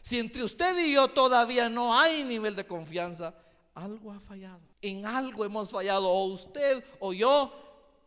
Si 0.00 0.18
entre 0.18 0.42
usted 0.42 0.76
y 0.84 0.94
yo 0.94 1.08
todavía 1.08 1.68
no 1.68 1.96
hay 1.96 2.24
nivel 2.24 2.56
de 2.56 2.66
confianza, 2.66 3.34
algo 3.74 4.12
ha 4.12 4.20
fallado. 4.20 4.60
En 4.80 5.06
algo 5.06 5.44
hemos 5.44 5.70
fallado, 5.70 6.08
o 6.08 6.24
usted 6.26 6.84
o 6.98 7.12
yo, 7.12 7.52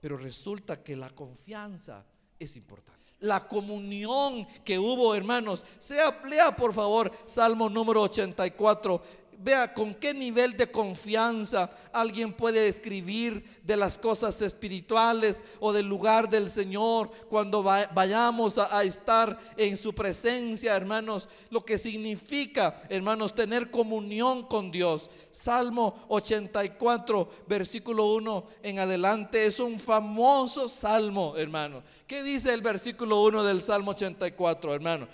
pero 0.06 0.18
resulta 0.18 0.84
que 0.84 0.96
la 0.96 1.10
confianza 1.10 2.06
es 2.38 2.56
importante. 2.58 3.16
La 3.22 3.48
comunión 3.48 4.46
que 4.64 4.78
hubo, 4.78 5.16
hermanos. 5.16 5.66
Sea, 5.80 6.22
lea 6.30 6.56
por 6.56 6.76
favor 6.76 7.12
Salmo 7.26 7.72
número 7.72 8.04
84 8.04 9.02
Vea 9.40 9.74
con 9.74 9.94
qué 9.94 10.14
nivel 10.14 10.56
de 10.58 10.72
confianza 10.72 11.70
alguien 11.92 12.34
puede 12.34 12.68
escribir 12.68 13.44
de 13.64 13.78
las 13.78 13.98
cosas 13.98 14.42
espirituales 14.42 15.44
o 15.60 15.72
del 15.72 15.88
lugar 15.88 16.30
del 16.30 16.52
Señor 16.52 17.10
cuando 17.30 17.64
vayamos 17.64 18.58
a, 18.58 18.84
estar 18.84 19.40
en 19.56 19.78
su 19.78 19.94
presencia, 19.94 20.76
hermanos. 20.76 21.30
Lo 21.50 21.64
que 21.64 21.78
significa, 21.78 22.84
hermanos, 22.90 23.34
tener 23.34 23.72
comunión 23.72 24.44
con 24.44 24.72
Dios. 24.72 25.10
Salmo 25.32 26.06
84, 26.10 27.30
versículo 27.48 28.14
1 28.14 28.46
en 28.64 28.80
adelante, 28.80 29.46
es 29.46 29.60
un 29.60 29.80
famoso 29.80 30.68
salmo, 30.68 31.36
hermano. 31.38 31.84
¿Qué 32.08 32.24
dice 32.24 32.54
el 32.54 32.62
versículo 32.62 33.24
1 33.24 33.44
del 33.44 33.62
Salmo 33.62 33.92
84, 33.92 34.74
hermano? 34.74 35.08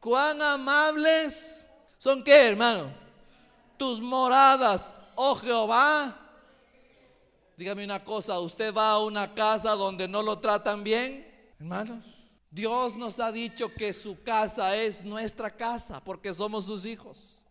Cuán 0.00 0.40
amables 0.40 1.66
son 1.96 2.22
qué, 2.22 2.48
hermano? 2.48 3.07
Tus 3.78 4.00
moradas, 4.00 4.94
oh 5.14 5.36
Jehová. 5.36 6.16
Dígame 7.56 7.84
una 7.84 8.04
cosa, 8.04 8.38
¿usted 8.38 8.74
va 8.74 8.92
a 8.92 9.04
una 9.04 9.34
casa 9.34 9.72
donde 9.72 10.06
no 10.06 10.22
lo 10.22 10.38
tratan 10.38 10.84
bien? 10.84 11.26
Hermanos, 11.58 12.04
Dios 12.50 12.96
nos 12.96 13.18
ha 13.18 13.32
dicho 13.32 13.72
que 13.74 13.92
su 13.92 14.22
casa 14.22 14.76
es 14.76 15.04
nuestra 15.04 15.56
casa 15.56 16.02
porque 16.02 16.32
somos 16.34 16.66
sus 16.66 16.84
hijos. 16.84 17.44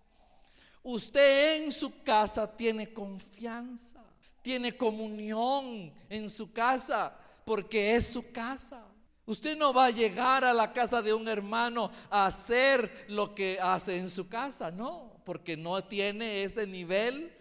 Usted 0.82 1.64
en 1.64 1.72
su 1.72 2.04
casa 2.04 2.50
tiene 2.56 2.94
confianza, 2.94 4.02
tiene 4.42 4.78
comunión 4.78 5.94
en 6.10 6.30
su 6.30 6.54
casa 6.54 7.18
porque 7.44 7.96
es 7.96 8.08
su 8.08 8.32
casa. 8.32 8.86
Usted 9.26 9.58
no 9.58 9.74
va 9.74 9.88
a 9.88 9.92
llegar 9.92 10.46
a 10.46 10.54
la 10.54 10.72
casa 10.72 11.02
de 11.02 11.14
un 11.14 11.28
hermano 11.28 11.92
a 12.10 12.28
hacer 12.28 13.08
lo 13.10 13.36
que 13.36 13.60
hace 13.62 13.98
en 13.98 14.10
su 14.10 14.30
casa, 14.30 14.72
no 14.72 15.17
porque 15.28 15.58
no 15.58 15.84
tiene 15.84 16.46
ese 16.46 16.66
nivel 16.66 17.36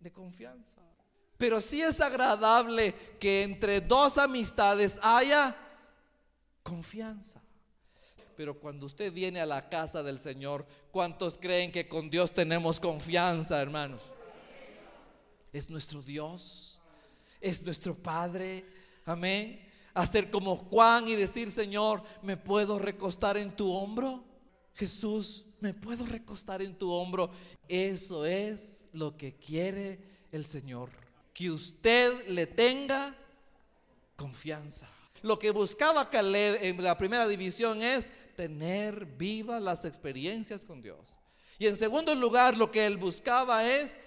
de 0.00 0.10
confianza. 0.10 0.80
Pero 1.36 1.60
sí 1.60 1.82
es 1.82 2.00
agradable 2.00 2.94
que 3.20 3.42
entre 3.42 3.82
dos 3.82 4.16
amistades 4.16 4.98
haya 5.02 5.54
confianza. 6.62 7.42
Pero 8.34 8.58
cuando 8.58 8.86
usted 8.86 9.12
viene 9.12 9.42
a 9.42 9.44
la 9.44 9.68
casa 9.68 10.02
del 10.02 10.18
Señor, 10.18 10.64
¿cuántos 10.90 11.36
creen 11.36 11.70
que 11.70 11.86
con 11.86 12.08
Dios 12.08 12.32
tenemos 12.32 12.80
confianza, 12.80 13.60
hermanos? 13.60 14.00
Es 15.52 15.68
nuestro 15.68 16.00
Dios, 16.00 16.80
es 17.42 17.62
nuestro 17.62 17.94
Padre. 17.94 18.64
Amén. 19.04 19.68
Hacer 19.92 20.30
como 20.30 20.56
Juan 20.56 21.06
y 21.08 21.14
decir, 21.14 21.50
Señor, 21.50 22.02
¿me 22.22 22.38
puedo 22.38 22.78
recostar 22.78 23.36
en 23.36 23.54
tu 23.54 23.70
hombro? 23.70 24.24
Jesús, 24.72 25.44
me 25.60 25.74
puedo 25.74 26.06
recostar 26.06 26.62
en 26.62 26.76
tu 26.76 26.90
hombro. 26.90 27.30
Eso 27.68 28.24
es 28.24 28.84
lo 28.92 29.16
que 29.16 29.36
quiere 29.36 29.98
el 30.32 30.44
Señor. 30.44 30.90
Que 31.32 31.50
usted 31.50 32.28
le 32.28 32.46
tenga 32.46 33.14
confianza. 34.16 34.88
Lo 35.22 35.38
que 35.38 35.50
buscaba 35.50 36.10
Caleb 36.10 36.58
en 36.62 36.82
la 36.82 36.96
primera 36.96 37.26
división 37.26 37.82
es 37.82 38.12
tener 38.36 39.04
vivas 39.04 39.62
las 39.62 39.84
experiencias 39.84 40.64
con 40.64 40.80
Dios. 40.80 41.18
Y 41.58 41.66
en 41.66 41.76
segundo 41.76 42.14
lugar, 42.14 42.56
lo 42.56 42.70
que 42.70 42.86
él 42.86 42.96
buscaba 42.96 43.66
es 43.66 43.98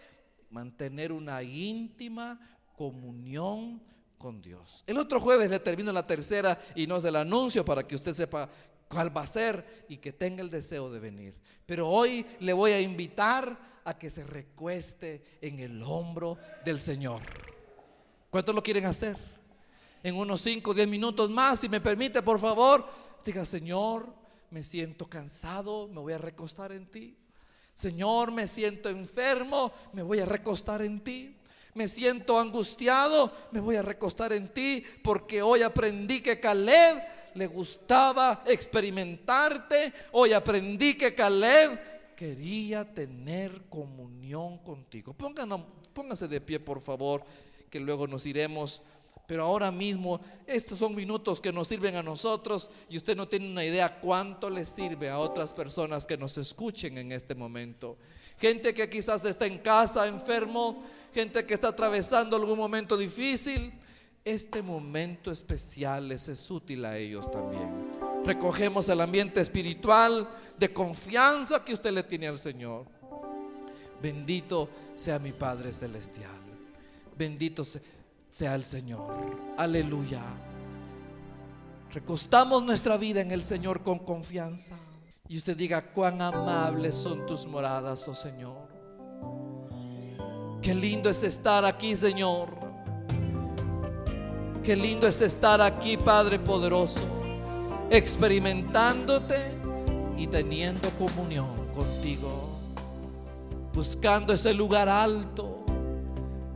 mantener 0.49 1.11
una 1.11 1.43
íntima 1.43 2.39
comunión 2.77 3.81
con 4.17 4.41
Dios. 4.41 4.83
El 4.87 4.97
otro 4.97 5.19
jueves 5.19 5.49
le 5.49 5.59
termino 5.59 5.91
la 5.91 6.05
tercera 6.05 6.57
y 6.75 6.87
no 6.87 6.97
es 6.97 7.03
el 7.03 7.15
anuncio 7.15 7.65
para 7.65 7.85
que 7.85 7.95
usted 7.95 8.13
sepa 8.13 8.49
cuál 8.91 9.15
va 9.15 9.21
a 9.21 9.27
ser 9.27 9.85
y 9.87 9.97
que 9.97 10.11
tenga 10.11 10.43
el 10.43 10.49
deseo 10.49 10.91
de 10.91 10.99
venir. 10.99 11.33
Pero 11.65 11.87
hoy 11.87 12.25
le 12.41 12.53
voy 12.53 12.71
a 12.71 12.81
invitar 12.81 13.81
a 13.85 13.97
que 13.97 14.09
se 14.09 14.23
recueste 14.23 15.23
en 15.41 15.59
el 15.59 15.81
hombro 15.81 16.37
del 16.65 16.79
Señor. 16.79 17.21
¿Cuántos 18.29 18.53
lo 18.53 18.61
quieren 18.61 18.85
hacer? 18.85 19.17
En 20.03 20.15
unos 20.15 20.41
5 20.41 20.71
o 20.71 20.73
10 20.73 20.87
minutos 20.87 21.29
más, 21.29 21.59
si 21.59 21.69
me 21.69 21.79
permite, 21.79 22.21
por 22.21 22.39
favor, 22.39 22.85
diga, 23.23 23.45
Señor, 23.45 24.13
me 24.49 24.63
siento 24.63 25.07
cansado, 25.07 25.87
me 25.87 25.99
voy 25.99 26.13
a 26.13 26.17
recostar 26.17 26.71
en 26.71 26.87
ti. 26.87 27.17
Señor, 27.73 28.31
me 28.31 28.47
siento 28.47 28.89
enfermo, 28.89 29.71
me 29.93 30.03
voy 30.03 30.19
a 30.19 30.25
recostar 30.25 30.81
en 30.81 31.03
ti. 31.03 31.37
Me 31.73 31.87
siento 31.87 32.37
angustiado, 32.37 33.31
me 33.51 33.61
voy 33.61 33.77
a 33.77 33.81
recostar 33.81 34.33
en 34.33 34.49
ti, 34.49 34.83
porque 35.01 35.41
hoy 35.41 35.61
aprendí 35.61 36.19
que 36.19 36.37
Caleb 36.37 37.01
le 37.35 37.47
gustaba 37.47 38.43
experimentarte. 38.45 39.93
Hoy 40.11 40.33
aprendí 40.33 40.95
que 40.95 41.13
Caleb 41.13 42.15
quería 42.15 42.85
tener 42.85 43.63
comunión 43.69 44.59
contigo. 44.59 45.15
pónganse 45.93 46.27
de 46.27 46.41
pie, 46.41 46.59
por 46.59 46.81
favor, 46.81 47.23
que 47.69 47.79
luego 47.79 48.07
nos 48.07 48.25
iremos. 48.25 48.81
Pero 49.25 49.45
ahora 49.45 49.71
mismo, 49.71 50.19
estos 50.45 50.79
son 50.79 50.93
minutos 50.93 51.39
que 51.39 51.53
nos 51.53 51.69
sirven 51.69 51.95
a 51.95 52.03
nosotros 52.03 52.69
y 52.89 52.97
usted 52.97 53.15
no 53.15 53.27
tiene 53.27 53.49
una 53.49 53.63
idea 53.63 54.01
cuánto 54.01 54.49
le 54.49 54.65
sirve 54.65 55.09
a 55.09 55.19
otras 55.19 55.53
personas 55.53 56.05
que 56.05 56.17
nos 56.17 56.37
escuchen 56.37 56.97
en 56.97 57.13
este 57.13 57.33
momento. 57.33 57.97
Gente 58.37 58.73
que 58.73 58.89
quizás 58.89 59.23
está 59.23 59.45
en 59.45 59.59
casa 59.59 60.07
enfermo, 60.07 60.83
gente 61.13 61.45
que 61.45 61.53
está 61.53 61.69
atravesando 61.69 62.35
algún 62.35 62.57
momento 62.57 62.97
difícil. 62.97 63.71
Este 64.23 64.61
momento 64.61 65.31
especial 65.31 66.07
les 66.07 66.27
es 66.27 66.51
útil 66.51 66.85
a 66.85 66.95
ellos 66.95 67.29
también. 67.31 67.89
Recogemos 68.23 68.87
el 68.87 69.01
ambiente 69.01 69.41
espiritual 69.41 70.29
de 70.59 70.71
confianza 70.71 71.65
que 71.65 71.73
usted 71.73 71.91
le 71.91 72.03
tiene 72.03 72.27
al 72.27 72.37
Señor. 72.37 72.85
Bendito 73.99 74.69
sea 74.95 75.17
mi 75.17 75.31
Padre 75.31 75.73
Celestial. 75.73 76.39
Bendito 77.17 77.63
sea 78.29 78.53
el 78.53 78.63
Señor. 78.63 79.37
Aleluya. 79.57 80.21
Recostamos 81.91 82.63
nuestra 82.63 82.97
vida 82.97 83.21
en 83.21 83.31
el 83.31 83.41
Señor 83.41 83.81
con 83.81 83.97
confianza. 83.97 84.75
Y 85.27 85.37
usted 85.37 85.57
diga, 85.57 85.81
cuán 85.81 86.21
amables 86.21 86.93
son 86.95 87.25
tus 87.25 87.47
moradas, 87.47 88.07
oh 88.07 88.13
Señor. 88.13 88.69
Qué 90.61 90.75
lindo 90.75 91.09
es 91.09 91.23
estar 91.23 91.65
aquí, 91.65 91.95
Señor. 91.95 92.70
Qué 94.63 94.75
lindo 94.75 95.07
es 95.07 95.21
estar 95.21 95.59
aquí, 95.59 95.97
Padre 95.97 96.37
poderoso, 96.37 97.01
experimentándote 97.89 99.57
y 100.17 100.27
teniendo 100.27 100.89
comunión 100.91 101.67
contigo, 101.73 102.59
buscando 103.73 104.33
ese 104.33 104.53
lugar 104.53 104.87
alto 104.87 105.65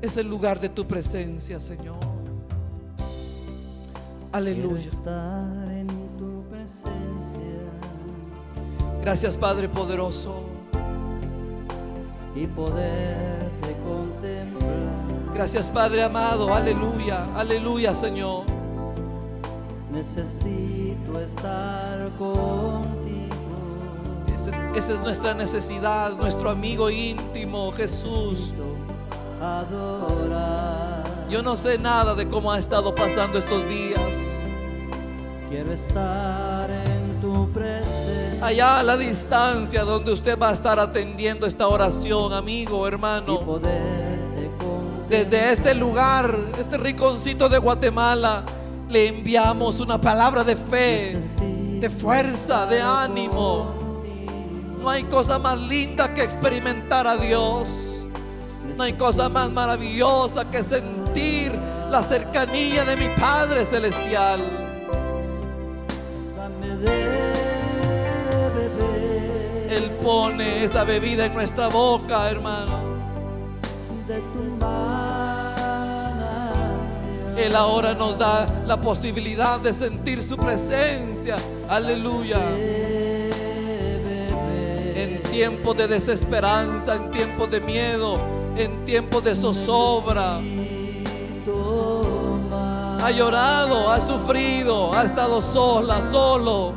es 0.01 0.17
el 0.17 0.27
lugar 0.27 0.59
de 0.59 0.69
tu 0.69 0.85
presencia, 0.85 1.59
Señor. 1.59 1.97
Aleluya. 4.31 4.83
estar 4.85 5.71
en 5.71 5.87
tu 6.17 6.43
presencia 6.49 7.05
Gracias, 9.01 9.37
Padre 9.37 9.69
poderoso. 9.69 10.43
y 12.35 12.45
contemplar. 12.47 13.44
Gracias, 15.35 15.69
Padre 15.69 16.01
amado. 16.01 16.53
Aleluya. 16.53 17.27
Aleluya, 17.35 17.93
Señor. 17.93 18.45
Necesito 19.91 21.19
estar 21.19 22.09
contigo. 22.15 23.35
Esa 24.33 24.49
es, 24.51 24.63
esa 24.77 24.93
es 24.93 25.01
nuestra 25.01 25.33
necesidad, 25.33 26.13
nuestro 26.13 26.49
amigo 26.49 26.89
íntimo, 26.89 27.73
Jesús. 27.73 28.53
Adorar. 29.41 31.03
Yo 31.29 31.43
no 31.43 31.57
sé 31.57 31.77
nada 31.79 32.15
de 32.15 32.29
cómo 32.29 32.49
ha 32.49 32.57
estado 32.57 32.95
pasando 32.95 33.37
estos 33.37 33.67
días. 33.67 34.41
Quiero 35.49 35.73
estar 35.73 36.69
en 36.71 37.19
tu 37.19 37.49
presencia 37.49 38.15
Allá 38.41 38.79
a 38.79 38.83
la 38.83 38.95
distancia 38.95 39.83
donde 39.83 40.13
usted 40.13 40.39
va 40.39 40.49
a 40.49 40.53
estar 40.53 40.79
atendiendo 40.79 41.45
esta 41.45 41.67
oración, 41.67 42.31
amigo, 42.31 42.85
y 42.85 42.87
hermano. 42.87 43.41
poderte 43.41 43.73
contemplar. 43.73 44.04
Desde 45.09 45.51
este 45.51 45.75
lugar, 45.75 46.35
este 46.57 46.77
rinconcito 46.77 47.47
de 47.47 47.59
Guatemala, 47.59 48.43
le 48.89 49.07
enviamos 49.07 49.79
una 49.79 50.01
palabra 50.01 50.43
de 50.43 50.55
fe, 50.55 51.17
de 51.79 51.89
fuerza, 51.89 52.65
de 52.65 52.81
ánimo. 52.81 54.01
No 54.81 54.89
hay 54.89 55.03
cosa 55.03 55.37
más 55.37 55.59
linda 55.59 56.13
que 56.13 56.23
experimentar 56.23 57.05
a 57.05 57.17
Dios. 57.17 58.05
No 58.75 58.83
hay 58.83 58.93
cosa 58.93 59.29
más 59.29 59.51
maravillosa 59.51 60.49
que 60.49 60.63
sentir 60.63 61.53
la 61.89 62.01
cercanía 62.01 62.83
de 62.83 62.95
mi 62.95 63.09
Padre 63.15 63.63
Celestial. 63.63 64.41
Él 69.69 69.91
pone 70.03 70.63
esa 70.63 70.83
bebida 70.83 71.25
en 71.25 71.33
nuestra 71.33 71.67
boca, 71.67 72.29
hermano. 72.29 72.84
De 74.07 74.19
tu 74.19 74.39
manantial. 74.59 75.55
Él 77.37 77.55
ahora 77.55 77.93
nos 77.93 78.17
da 78.17 78.47
la 78.65 78.79
posibilidad 78.79 79.59
de 79.59 79.73
sentir 79.73 80.21
su 80.21 80.37
presencia. 80.37 81.37
Aleluya. 81.67 82.39
En 84.95 85.21
tiempos 85.31 85.75
de 85.75 85.87
desesperanza, 85.87 86.95
en 86.95 87.11
tiempos 87.11 87.51
de 87.51 87.59
miedo, 87.59 88.19
en 88.57 88.85
tiempos 88.85 89.23
de 89.23 89.35
zozobra. 89.35 90.39
Ha 93.03 93.11
llorado, 93.11 93.91
ha 93.91 93.99
sufrido, 93.99 94.93
ha 94.93 95.03
estado 95.03 95.41
sola, 95.41 96.01
solo. 96.01 96.73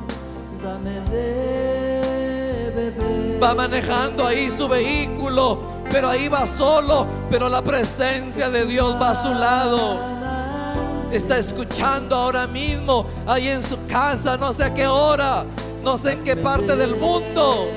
Va 3.42 3.54
manejando 3.54 4.26
ahí 4.26 4.50
su 4.50 4.68
vehículo, 4.68 5.60
pero 5.90 6.08
ahí 6.08 6.28
va 6.28 6.46
solo, 6.46 7.06
pero 7.30 7.48
la 7.48 7.62
presencia 7.62 8.50
de 8.50 8.66
Dios 8.66 8.96
va 9.00 9.10
a 9.10 9.22
su 9.22 9.34
lado. 9.34 9.98
Está 11.12 11.38
escuchando 11.38 12.14
ahora 12.14 12.46
mismo, 12.46 13.06
ahí 13.26 13.48
en 13.48 13.62
su 13.62 13.78
casa, 13.86 14.36
no 14.36 14.52
sé 14.52 14.64
a 14.64 14.74
qué 14.74 14.86
hora, 14.86 15.44
no 15.82 15.96
sé 15.96 16.12
en 16.12 16.24
qué 16.24 16.36
parte 16.36 16.76
del 16.76 16.96
mundo. 16.96 17.68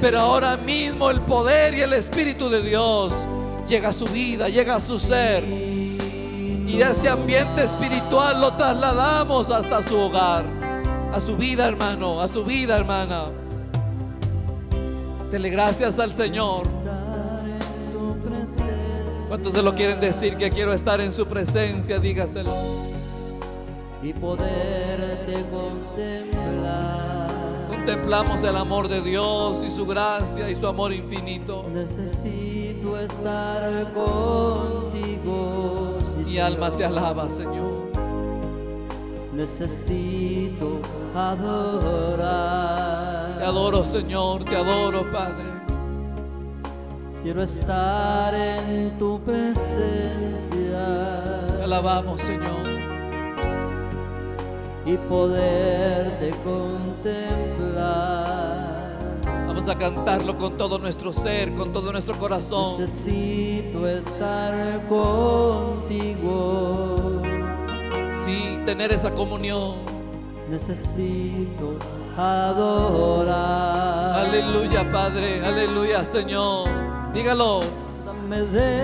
Pero 0.00 0.20
ahora 0.20 0.56
mismo 0.56 1.10
el 1.10 1.20
poder 1.20 1.74
y 1.74 1.80
el 1.80 1.92
Espíritu 1.92 2.48
de 2.48 2.62
Dios 2.62 3.26
llega 3.68 3.90
a 3.90 3.92
su 3.92 4.06
vida, 4.06 4.48
llega 4.48 4.76
a 4.76 4.80
su 4.80 4.98
ser. 4.98 5.44
Y 5.44 6.80
este 6.80 7.08
ambiente 7.08 7.64
espiritual 7.64 8.40
lo 8.40 8.52
trasladamos 8.54 9.50
hasta 9.50 9.82
su 9.82 9.98
hogar, 9.98 10.44
a 11.12 11.20
su 11.20 11.36
vida 11.36 11.68
hermano, 11.68 12.20
a 12.20 12.28
su 12.28 12.44
vida 12.44 12.76
hermana. 12.76 13.24
Dele 15.30 15.50
gracias 15.50 15.98
al 15.98 16.12
Señor. 16.12 16.81
¿Cuántos 19.32 19.54
se 19.54 19.62
lo 19.62 19.74
quieren 19.74 19.98
decir 19.98 20.36
que 20.36 20.50
quiero 20.50 20.74
estar 20.74 21.00
en 21.00 21.10
su 21.10 21.24
presencia? 21.24 21.98
Dígaselo. 21.98 22.52
y 24.02 24.12
poderte 24.12 25.42
contemplar. 25.50 27.30
Contemplamos 27.66 28.42
el 28.42 28.54
amor 28.58 28.88
de 28.88 29.00
Dios 29.00 29.64
y 29.66 29.70
su 29.70 29.86
gracia 29.86 30.50
y 30.50 30.54
su 30.54 30.66
amor 30.66 30.92
infinito. 30.92 31.64
Necesito 31.72 32.98
estar 32.98 33.90
contigo. 33.92 35.96
sí, 36.14 36.32
Mi 36.32 36.38
alma 36.38 36.76
te 36.76 36.84
alaba, 36.84 37.30
Señor. 37.30 37.90
Necesito 39.32 40.78
adorar. 41.14 42.58
Te 43.38 43.44
adoro, 43.46 43.82
Señor, 43.82 44.44
te 44.44 44.56
adoro, 44.56 45.10
Padre. 45.10 45.61
Quiero 47.22 47.42
estar 47.42 48.34
en 48.34 48.98
tu 48.98 49.18
Te 49.20 49.30
presencia 49.32 50.82
alabamos, 51.62 52.20
Señor. 52.20 52.72
y 54.84 54.96
poderte 54.96 56.30
contemplar. 56.42 57.62
Vamos 59.46 59.68
a 59.68 59.78
cantarlo 59.78 60.36
con 60.36 60.56
todo 60.56 60.78
nuestro 60.78 61.12
ser, 61.12 61.54
con 61.54 61.72
todo 61.72 61.92
nuestro 61.92 62.18
corazón. 62.18 62.80
Necesito 62.80 63.86
estar 63.86 64.84
contigo. 64.88 66.02
Sí, 68.24 68.58
tener 68.66 68.90
esa 68.90 69.12
comunión. 69.12 69.76
Necesito 70.50 71.76
adorar. 72.16 73.32
Aleluya, 74.26 74.90
Padre. 74.90 75.40
Aleluya, 75.46 76.04
Señor. 76.04 76.91
Dígalo. 77.12 77.60
Dame 78.04 78.42
de 78.42 78.80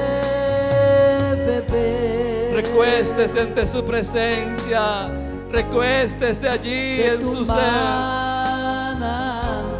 beber. 1.46 2.54
Recuéstese 2.54 3.40
ante 3.40 3.66
su 3.66 3.84
presencia. 3.84 5.08
Recuéstese 5.50 6.48
allí 6.48 7.02
en 7.02 7.24
su 7.24 7.44
ser. 7.44 7.54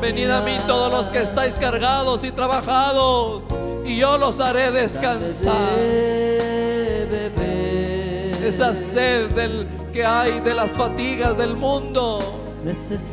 Venid 0.01 0.31
a 0.31 0.41
mí 0.41 0.57
todos 0.67 0.91
los 0.91 1.07
que 1.11 1.23
estáis 1.23 1.57
cargados 1.57 2.25
y 2.25 2.31
trabajados, 2.31 3.43
y 3.85 3.97
yo 3.97 4.17
los 4.17 4.41
haré 4.41 4.71
descansar. 4.71 5.55
Esa 8.43 8.73
sed 8.73 9.31
del 9.33 9.69
que 9.93 10.07
hay 10.07 10.41
de 10.41 10.55
las 10.55 10.71
fatigas 10.71 11.37
del 11.37 11.55
mundo. 11.55 12.21
Necesito 12.65 13.13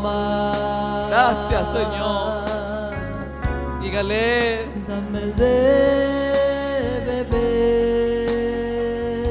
más. 0.00 1.08
Gracias, 1.08 1.72
Señor. 1.72 2.43
Dígale, 3.84 4.64
Dame 4.88 5.20
de 5.20 7.02
beber. 7.06 8.24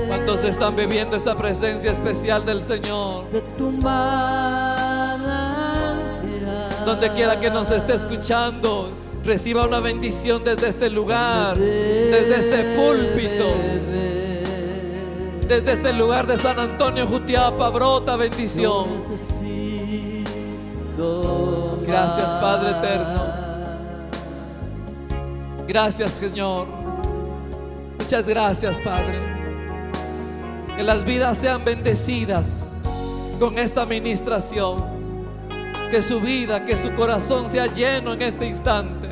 ¿cuántos 0.07 0.43
están 0.43 0.75
bebiendo 0.75 1.17
esa 1.17 1.35
presencia 1.35 1.91
especial 1.91 2.45
del 2.45 2.63
Señor? 2.63 3.29
de 3.31 3.41
tu 3.57 3.71
manantial. 3.71 5.25
Donde 6.85 7.11
quiera 7.13 7.39
que 7.39 7.49
nos 7.49 7.71
esté 7.71 7.95
escuchando, 7.95 8.89
Reciba 9.25 9.65
una 9.65 9.79
bendición 9.79 10.43
desde 10.43 10.67
este 10.67 10.89
lugar, 10.89 11.55
desde 11.57 12.39
este 12.41 12.75
púlpito, 12.75 13.55
desde 15.47 15.71
este 15.71 15.93
lugar 15.93 16.27
de 16.27 16.37
San 16.37 16.59
Antonio 16.59 17.07
Jutiapa, 17.07 17.69
brota 17.69 18.17
bendición. 18.17 18.87
Gracias 21.87 22.33
Padre 22.33 22.71
eterno. 22.71 23.32
Gracias 25.73 26.11
Señor. 26.11 26.67
Muchas 27.97 28.27
gracias 28.27 28.79
Padre. 28.79 29.17
Que 30.75 30.83
las 30.83 31.03
vidas 31.03 31.35
sean 31.35 31.65
bendecidas 31.65 32.79
con 33.39 33.57
esta 33.57 33.81
administración. 33.81 34.83
Que 35.89 36.03
su 36.03 36.19
vida, 36.21 36.63
que 36.63 36.77
su 36.77 36.93
corazón 36.93 37.49
sea 37.49 37.65
lleno 37.65 38.13
en 38.13 38.21
este 38.21 38.45
instante. 38.45 39.09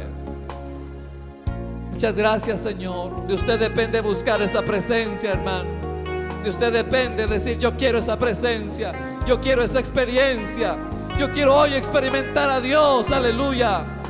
Muchas 1.90 2.16
gracias 2.16 2.60
Señor. 2.60 3.26
De 3.26 3.34
usted 3.34 3.60
depende 3.60 4.00
buscar 4.02 4.40
esa 4.44 4.62
presencia 4.62 5.32
hermano. 5.32 5.70
De 6.44 6.52
usted 6.52 6.72
depende 6.72 7.26
decir 7.26 7.58
yo 7.58 7.76
quiero 7.76 7.98
esa 7.98 8.20
presencia. 8.20 8.94
Yo 9.26 9.42
quiero 9.42 9.64
esa 9.64 9.80
experiencia. 9.80 10.78
Yo 11.18 11.32
quiero 11.32 11.56
hoy 11.56 11.74
experimentar 11.74 12.52
a 12.52 12.62
Dios. 12.62 13.10
Aleluya. 13.10 14.01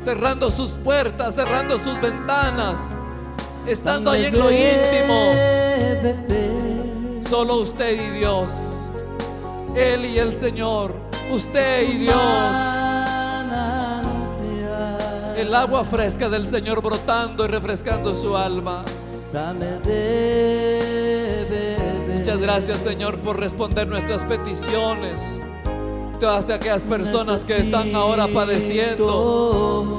Cerrando 0.00 0.50
sus 0.50 0.72
puertas, 0.72 1.34
cerrando 1.34 1.78
sus 1.78 2.00
ventanas. 2.00 2.88
Estando 3.66 4.10
ahí 4.10 4.26
en 4.26 4.38
lo 4.38 4.50
íntimo. 4.50 5.32
Solo 7.28 7.56
usted 7.56 7.92
y 7.92 8.18
Dios. 8.18 8.88
Él 9.74 10.06
y 10.06 10.18
el 10.18 10.32
Señor. 10.32 10.94
Usted 11.30 11.88
y 11.88 11.98
Dios. 11.98 12.16
El 15.36 15.54
agua 15.54 15.84
fresca 15.84 16.28
del 16.28 16.46
Señor 16.46 16.82
brotando 16.82 17.44
y 17.44 17.48
refrescando 17.48 18.14
su 18.14 18.36
alma. 18.36 18.84
Muchas 22.14 22.38
gracias 22.38 22.78
Señor 22.80 23.18
por 23.20 23.38
responder 23.38 23.86
nuestras 23.86 24.24
peticiones. 24.24 25.42
Todas 26.20 26.50
aquellas 26.50 26.82
personas 26.82 27.44
que 27.44 27.58
están 27.58 27.94
ahora 27.94 28.26
padeciendo, 28.26 29.96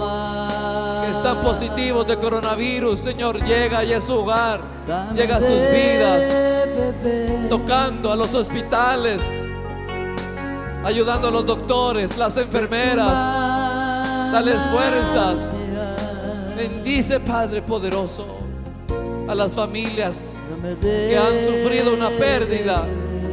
que 1.05 1.11
están 1.11 1.37
positivos 1.41 2.05
de 2.07 2.17
coronavirus, 2.17 2.99
Señor, 2.99 3.41
llega 3.41 3.85
y 3.85 3.93
a 3.93 4.01
su 4.01 4.13
hogar, 4.13 4.59
llega 5.15 5.37
a 5.37 5.41
sus 5.41 5.61
vidas, 5.71 6.25
tocando 7.49 8.11
a 8.11 8.17
los 8.17 8.33
hospitales, 8.33 9.47
ayudando 10.83 11.29
a 11.29 11.31
los 11.31 11.45
doctores, 11.45 12.17
las 12.17 12.35
enfermeras, 12.35 14.33
dales 14.33 14.59
fuerzas. 14.71 15.63
Bendice, 16.57 17.21
Padre 17.21 17.61
poderoso, 17.61 18.25
a 19.25 19.33
las 19.33 19.55
familias 19.55 20.35
que 20.81 21.17
han 21.17 21.39
sufrido 21.39 21.93
una 21.93 22.09
pérdida. 22.09 22.85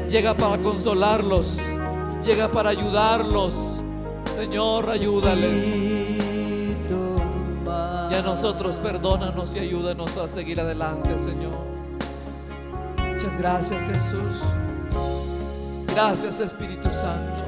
Llega 0.08 0.34
para 0.34 0.56
consolarlos, 0.58 1.58
llega 2.26 2.48
para 2.48 2.70
ayudarlos. 2.70 3.76
Señor, 4.34 4.90
ayúdales. 4.90 5.64
Y 8.10 8.14
a 8.14 8.22
nosotros 8.22 8.78
perdónanos 8.78 9.54
y 9.54 9.60
ayúdanos 9.60 10.16
a 10.16 10.26
seguir 10.26 10.60
adelante, 10.60 11.18
Señor. 11.18 11.54
Muchas 12.98 13.36
gracias, 13.36 13.84
Jesús. 13.84 14.42
Gracias, 15.86 16.40
Espíritu 16.40 16.90
Santo. 16.90 17.42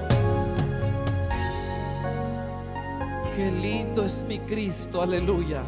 Qué 3.34 3.50
lindo 3.50 4.04
es 4.04 4.24
mi 4.28 4.38
Cristo, 4.40 5.02
aleluya. 5.02 5.62